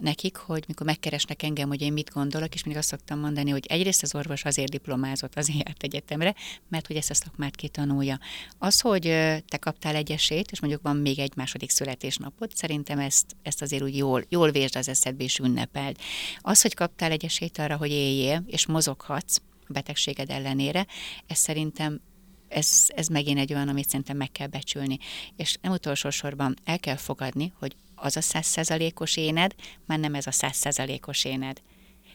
nekik, 0.00 0.36
hogy 0.36 0.64
mikor 0.66 0.86
megkeresnek 0.86 1.42
engem, 1.42 1.68
hogy 1.68 1.80
én 1.80 1.92
mit 1.92 2.10
gondolok, 2.10 2.54
és 2.54 2.62
mindig 2.64 2.82
azt 2.82 2.90
szoktam 2.90 3.18
mondani, 3.18 3.50
hogy 3.50 3.66
egyrészt 3.66 4.02
az 4.02 4.14
orvos 4.14 4.44
azért 4.44 4.70
diplomázott, 4.70 5.36
azért 5.36 5.66
járt 5.66 5.82
egyetemre, 5.82 6.34
mert 6.68 6.86
hogy 6.86 6.96
ezt 6.96 7.10
a 7.10 7.14
szakmát 7.14 7.56
kitanulja. 7.56 8.18
Az, 8.58 8.80
hogy 8.80 9.02
te 9.48 9.56
kaptál 9.60 9.94
egy 9.94 10.12
esélyt, 10.12 10.50
és 10.50 10.60
mondjuk 10.60 10.82
van 10.82 10.96
még 10.96 11.18
egy 11.18 11.32
második 11.36 11.70
születésnapod, 11.70 12.50
szerintem 12.54 12.98
ezt, 12.98 13.36
ezt 13.42 13.62
azért 13.62 13.82
úgy 13.82 13.96
jól, 13.96 14.24
jól 14.28 14.50
vésd 14.50 14.76
az 14.76 14.88
eszedbe 14.88 15.24
és 15.24 15.38
ünnepeld. 15.38 15.96
Az, 16.38 16.62
hogy 16.62 16.74
kaptál 16.74 17.10
egy 17.10 17.24
esélyt 17.24 17.58
arra, 17.58 17.76
hogy 17.76 17.90
éljél, 17.90 18.44
és 18.46 18.66
mozoghatsz 18.66 19.36
a 19.68 19.72
betegséged 19.72 20.30
ellenére, 20.30 20.86
ez 21.26 21.38
szerintem 21.38 22.00
ez, 22.48 22.84
ez 22.88 23.06
megint 23.06 23.38
egy 23.38 23.54
olyan, 23.54 23.68
amit 23.68 23.88
szerintem 23.88 24.16
meg 24.16 24.32
kell 24.32 24.46
becsülni. 24.46 24.98
És 25.36 25.56
nem 25.60 25.72
utolsó 25.72 26.10
sorban 26.10 26.54
el 26.64 26.78
kell 26.78 26.96
fogadni, 26.96 27.52
hogy 27.58 27.76
az 27.94 28.16
a 28.16 28.20
százszerzalékos 28.20 29.16
éned, 29.16 29.54
már 29.86 29.98
nem 29.98 30.14
ez 30.14 30.26
a 30.26 30.32
százszerzalékos 30.32 31.24
éned. 31.24 31.62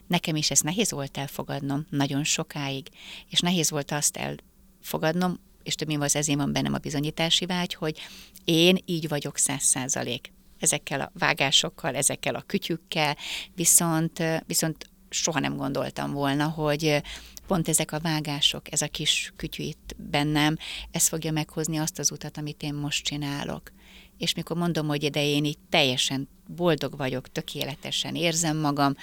Nekem 0.08 0.36
is 0.36 0.52
ez 0.52 0.60
nehéz 0.60 0.92
volt 0.92 1.18
elfogadnom 1.18 1.86
nagyon 1.90 2.24
sokáig, 2.24 2.88
és 3.30 3.40
nehéz 3.40 3.70
volt 3.70 3.92
azt 3.92 4.18
elfogadnom, 4.18 5.40
és 5.64 5.76
több 5.76 6.02
az 6.02 6.16
ezért 6.16 6.38
van 6.38 6.52
bennem 6.52 6.74
a 6.74 6.78
bizonyítási 6.78 7.46
vágy, 7.46 7.74
hogy 7.74 8.00
én 8.44 8.78
így 8.86 9.08
vagyok 9.08 9.38
száz 9.38 9.64
százalék. 9.64 10.32
Ezekkel 10.60 11.02
a 11.02 11.12
vágásokkal, 11.14 11.96
ezekkel 11.96 12.36
a 12.36 12.42
kütyükkel, 12.42 13.18
viszont, 13.56 14.24
viszont 14.46 14.90
soha 15.10 15.40
nem 15.40 15.58
gondoltam 15.58 16.12
volna, 16.12 16.48
hogy 16.48 17.02
pont 17.50 17.68
ezek 17.68 17.92
a 17.92 18.00
vágások, 18.00 18.72
ez 18.72 18.82
a 18.82 18.88
kis 18.88 19.34
kütyű 19.36 19.64
itt 19.64 19.96
bennem, 19.98 20.58
ez 20.92 21.08
fogja 21.08 21.32
meghozni 21.32 21.78
azt 21.78 22.00
az 22.00 22.12
utat, 22.12 22.38
amit 22.38 22.64
én 22.64 22.74
most 22.74 23.04
csinálok 23.04 23.72
és 24.18 24.34
mikor 24.34 24.58
mondom, 24.58 24.88
hogy 24.88 25.10
de 25.10 25.26
én 25.26 25.46
itt 25.46 25.60
teljesen 25.70 26.28
boldog 26.48 26.98
vagyok, 26.98 27.32
tökéletesen 27.32 28.16
érzem 28.16 28.58
magam, 28.58 28.96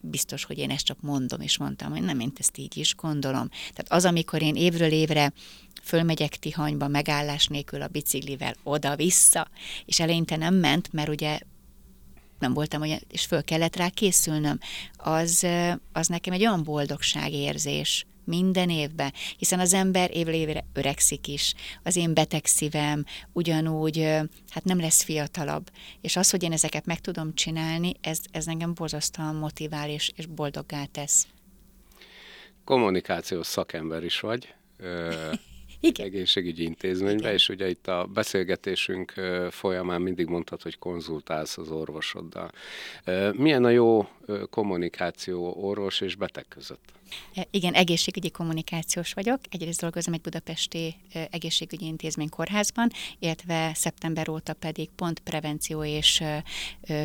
biztos, 0.00 0.44
hogy 0.44 0.58
én 0.58 0.70
ezt 0.70 0.84
csak 0.84 1.00
mondom, 1.00 1.40
és 1.40 1.58
mondtam, 1.58 1.90
hogy 1.90 2.02
nem, 2.02 2.20
én 2.20 2.32
ezt 2.36 2.58
így 2.58 2.76
is 2.76 2.94
gondolom. 2.94 3.48
Tehát 3.48 3.86
az, 3.88 4.04
amikor 4.04 4.42
én 4.42 4.56
évről 4.56 4.90
évre 4.90 5.32
fölmegyek 5.82 6.36
Tihanyba 6.36 6.88
megállás 6.88 7.46
nélkül 7.46 7.82
a 7.82 7.88
biciklivel 7.88 8.54
oda-vissza, 8.62 9.48
és 9.84 10.00
eleinte 10.00 10.36
nem 10.36 10.54
ment, 10.54 10.92
mert 10.92 11.08
ugye 11.08 11.38
nem 12.42 12.54
voltam 12.54 12.80
olyan, 12.80 13.00
és 13.08 13.24
föl 13.24 13.44
kellett 13.44 13.76
rá 13.76 13.88
készülnöm, 13.88 14.58
az, 14.96 15.46
az 15.92 16.06
nekem 16.06 16.32
egy 16.32 16.40
olyan 16.40 16.62
boldogságérzés, 16.62 18.06
minden 18.24 18.70
évben, 18.70 19.12
hiszen 19.38 19.60
az 19.60 19.72
ember 19.72 20.10
évre 20.16 20.34
évre 20.34 20.64
öregszik 20.72 21.28
is. 21.28 21.54
Az 21.82 21.96
én 21.96 22.14
beteg 22.14 22.44
szívem 22.44 23.04
ugyanúgy, 23.32 23.98
hát 24.48 24.64
nem 24.64 24.80
lesz 24.80 25.02
fiatalabb. 25.02 25.70
És 26.00 26.16
az, 26.16 26.30
hogy 26.30 26.42
én 26.42 26.52
ezeket 26.52 26.86
meg 26.86 27.00
tudom 27.00 27.34
csinálni, 27.34 27.94
ez, 28.00 28.18
ez 28.30 28.46
engem 28.46 28.74
borzasztóan 28.74 29.34
motivál 29.34 29.88
és, 29.88 30.12
és 30.16 30.26
boldoggá 30.26 30.84
tesz. 30.84 31.26
Kommunikációs 32.64 33.46
szakember 33.46 34.04
is 34.04 34.20
vagy. 34.20 34.54
Igen. 35.84 36.06
egészségügyi 36.06 36.64
intézménybe, 36.64 37.22
Igen. 37.22 37.32
és 37.32 37.48
ugye 37.48 37.68
itt 37.68 37.86
a 37.86 38.08
beszélgetésünk 38.14 39.12
folyamán 39.50 40.02
mindig 40.02 40.26
mondtad, 40.26 40.62
hogy 40.62 40.78
konzultálsz 40.78 41.58
az 41.58 41.70
orvosoddal. 41.70 42.50
Milyen 43.32 43.64
a 43.64 43.68
jó 43.68 44.08
kommunikáció 44.50 45.54
orvos 45.60 46.00
és 46.00 46.14
beteg 46.14 46.44
között? 46.48 46.92
E, 47.34 47.46
igen, 47.50 47.74
egészségügyi 47.74 48.30
kommunikációs 48.30 49.12
vagyok. 49.12 49.40
Egyrészt 49.50 49.80
dolgozom 49.80 50.14
egy 50.14 50.20
budapesti 50.20 50.96
egészségügyi 51.30 51.86
intézmény 51.86 52.28
kórházban, 52.28 52.90
illetve 53.18 53.70
szeptember 53.74 54.28
óta 54.28 54.54
pedig 54.54 54.90
pont 54.90 55.20
prevenció 55.20 55.84
és 55.84 56.22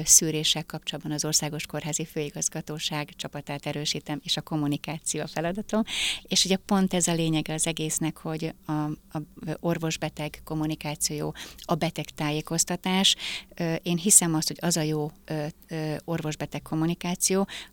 szűréssel 0.03 0.65
kapcsolatban 0.65 1.11
az 1.11 1.25
Országos 1.25 1.65
Kórházi 1.65 2.05
Főigazgatóság 2.05 3.09
csapatát 3.15 3.65
erősítem, 3.65 4.19
és 4.23 4.37
a 4.37 4.41
kommunikáció 4.41 5.21
a 5.21 5.27
feladatom. 5.27 5.83
És 6.21 6.45
ugye 6.45 6.55
pont 6.55 6.93
ez 6.93 7.07
a 7.07 7.13
lényege 7.13 7.53
az 7.53 7.67
egésznek, 7.67 8.17
hogy 8.17 8.53
a, 8.65 8.71
a 8.71 9.21
orvos-beteg 9.59 10.41
kommunikáció, 10.43 11.35
a 11.59 11.75
beteg 11.75 12.05
tájékoztatás. 12.05 13.15
Én 13.83 13.97
hiszem 13.97 14.33
azt, 14.33 14.47
hogy 14.47 14.57
az 14.61 14.77
a 14.77 14.81
jó 14.81 15.11
orvos-beteg 16.05 16.61
kommunikáció, 16.61 17.06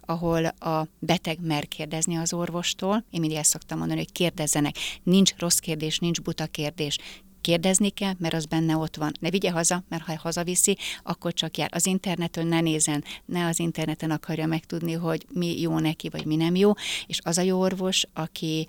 ahol 0.01 0.45
a 0.45 0.87
beteg 0.99 1.39
mer 1.41 1.69
kérdezni 1.69 2.17
az 2.17 2.33
orvostól. 2.33 3.05
Én 3.11 3.21
mindig 3.21 3.39
ezt 3.39 3.51
szoktam 3.51 3.79
mondani, 3.79 3.99
hogy 3.99 4.13
kérdezzenek. 4.13 4.77
Nincs 5.03 5.35
rossz 5.37 5.59
kérdés, 5.59 5.99
nincs 5.99 6.21
buta 6.21 6.47
kérdés 6.47 6.99
kérdezni 7.41 7.91
kell, 7.91 8.13
mert 8.19 8.35
az 8.35 8.47
benne 8.47 8.77
ott 8.77 8.97
van. 8.97 9.13
Ne 9.21 9.31
vigye 9.31 9.51
haza, 9.51 9.83
mert 9.89 10.03
ha 10.03 10.19
hazaviszi, 10.19 10.77
akkor 11.03 11.33
csak 11.33 11.57
jár. 11.57 11.71
Az 11.73 11.87
interneten 11.87 12.47
ne 12.47 12.61
nézen, 12.61 13.05
ne 13.25 13.47
az 13.47 13.59
interneten 13.59 14.11
akarja 14.11 14.47
megtudni, 14.47 14.93
hogy 14.93 15.27
mi 15.33 15.61
jó 15.61 15.79
neki, 15.79 16.09
vagy 16.09 16.25
mi 16.25 16.37
nem 16.37 16.55
jó, 16.55 16.73
és 17.07 17.19
az 17.23 17.39
a 17.39 17.43
jó 17.43 17.61
orvos, 17.61 18.05
aki 18.15 18.67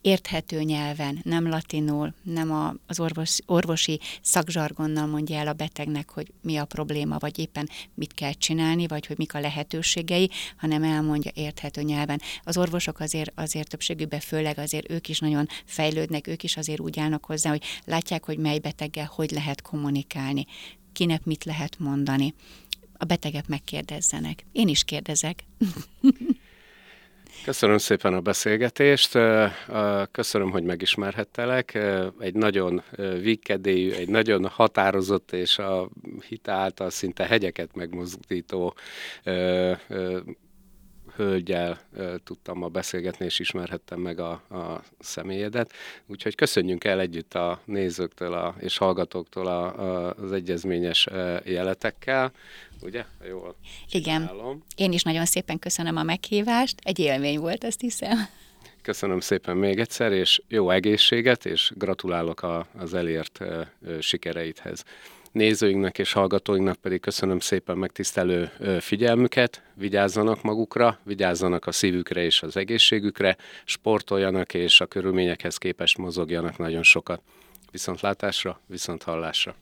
érthető 0.00 0.62
nyelven, 0.62 1.20
nem 1.22 1.48
latinul, 1.48 2.14
nem 2.22 2.52
a, 2.52 2.74
az 2.86 3.00
orvos, 3.00 3.38
orvosi 3.46 4.00
szakzsargonnal 4.22 5.06
mondja 5.06 5.36
el 5.36 5.48
a 5.48 5.52
betegnek, 5.52 6.10
hogy 6.10 6.32
mi 6.42 6.56
a 6.56 6.64
probléma, 6.64 7.16
vagy 7.18 7.38
éppen 7.38 7.68
mit 7.94 8.14
kell 8.14 8.32
csinálni, 8.32 8.86
vagy 8.86 9.06
hogy 9.06 9.18
mik 9.18 9.34
a 9.34 9.40
lehetőségei, 9.40 10.30
hanem 10.56 10.82
elmondja 10.82 11.30
érthető 11.34 11.82
nyelven. 11.82 12.20
Az 12.42 12.56
orvosok 12.56 13.00
azért, 13.00 13.32
azért 13.34 13.68
többségükben 13.68 14.20
főleg 14.20 14.58
azért 14.58 14.90
ők 14.90 15.08
is 15.08 15.18
nagyon 15.18 15.46
fejlődnek, 15.64 16.26
ők 16.26 16.42
is 16.42 16.56
azért 16.56 16.80
úgy 16.80 16.98
állnak 16.98 17.24
hozzá, 17.24 17.50
hogy 17.50 17.62
látják, 17.84 18.24
hogy 18.24 18.38
mely 18.38 18.58
beteggel 18.58 19.10
hogy 19.14 19.30
lehet 19.30 19.62
kommunikálni, 19.62 20.46
kinek 20.92 21.24
mit 21.24 21.44
lehet 21.44 21.78
mondani. 21.78 22.34
A 23.00 23.04
betegek 23.04 23.48
megkérdezzenek. 23.48 24.44
Én 24.52 24.68
is 24.68 24.84
kérdezek. 24.84 25.44
Köszönöm 27.44 27.78
szépen 27.78 28.14
a 28.14 28.20
beszélgetést, 28.20 29.18
köszönöm, 30.10 30.50
hogy 30.50 30.62
megismerhettelek. 30.62 31.78
Egy 32.18 32.34
nagyon 32.34 32.82
vikkedélyű, 33.20 33.92
egy 33.92 34.08
nagyon 34.08 34.46
határozott 34.46 35.32
és 35.32 35.58
a 35.58 35.88
hit 36.28 36.48
által 36.48 36.90
szinte 36.90 37.24
hegyeket 37.26 37.74
megmozdító 37.74 38.74
hölgyel 41.18 41.80
tudtam 42.24 42.58
ma 42.58 42.68
beszélgetni, 42.68 43.24
és 43.24 43.38
ismerhettem 43.38 44.00
meg 44.00 44.18
a, 44.18 44.30
a 44.30 44.82
személyedet. 44.98 45.72
Úgyhogy 46.06 46.34
köszönjünk 46.34 46.84
el 46.84 47.00
együtt 47.00 47.34
a 47.34 47.60
nézőktől 47.64 48.32
a, 48.32 48.54
és 48.58 48.78
hallgatóktól 48.78 49.46
a, 49.46 49.64
a, 49.80 50.14
az 50.14 50.32
egyezményes 50.32 51.08
jeletekkel. 51.44 52.32
Ugye? 52.82 53.04
Jól 53.28 53.56
Igen. 53.90 54.20
Csinálom. 54.20 54.64
Én 54.76 54.92
is 54.92 55.02
nagyon 55.02 55.24
szépen 55.24 55.58
köszönöm 55.58 55.96
a 55.96 56.02
meghívást. 56.02 56.76
Egy 56.82 56.98
élmény 56.98 57.38
volt, 57.38 57.64
azt 57.64 57.80
hiszem. 57.80 58.18
Köszönöm 58.82 59.20
szépen 59.20 59.56
még 59.56 59.78
egyszer, 59.78 60.12
és 60.12 60.42
jó 60.48 60.70
egészséget, 60.70 61.46
és 61.46 61.72
gratulálok 61.74 62.42
a, 62.42 62.66
az 62.78 62.94
elért 62.94 63.40
sikereidhez. 64.00 64.84
Nézőinknek 65.32 65.98
és 65.98 66.12
hallgatóinknak 66.12 66.76
pedig 66.76 67.00
köszönöm 67.00 67.38
szépen 67.38 67.78
megtisztelő 67.78 68.50
figyelmüket, 68.80 69.62
vigyázzanak 69.74 70.42
magukra, 70.42 70.98
vigyázzanak 71.02 71.66
a 71.66 71.72
szívükre 71.72 72.22
és 72.22 72.42
az 72.42 72.56
egészségükre, 72.56 73.36
sportoljanak 73.64 74.54
és 74.54 74.80
a 74.80 74.86
körülményekhez 74.86 75.56
képest 75.56 75.98
mozogjanak 75.98 76.56
nagyon 76.56 76.82
sokat. 76.82 77.20
Viszontlátásra, 77.70 78.60
viszont 78.66 79.02
hallásra! 79.02 79.54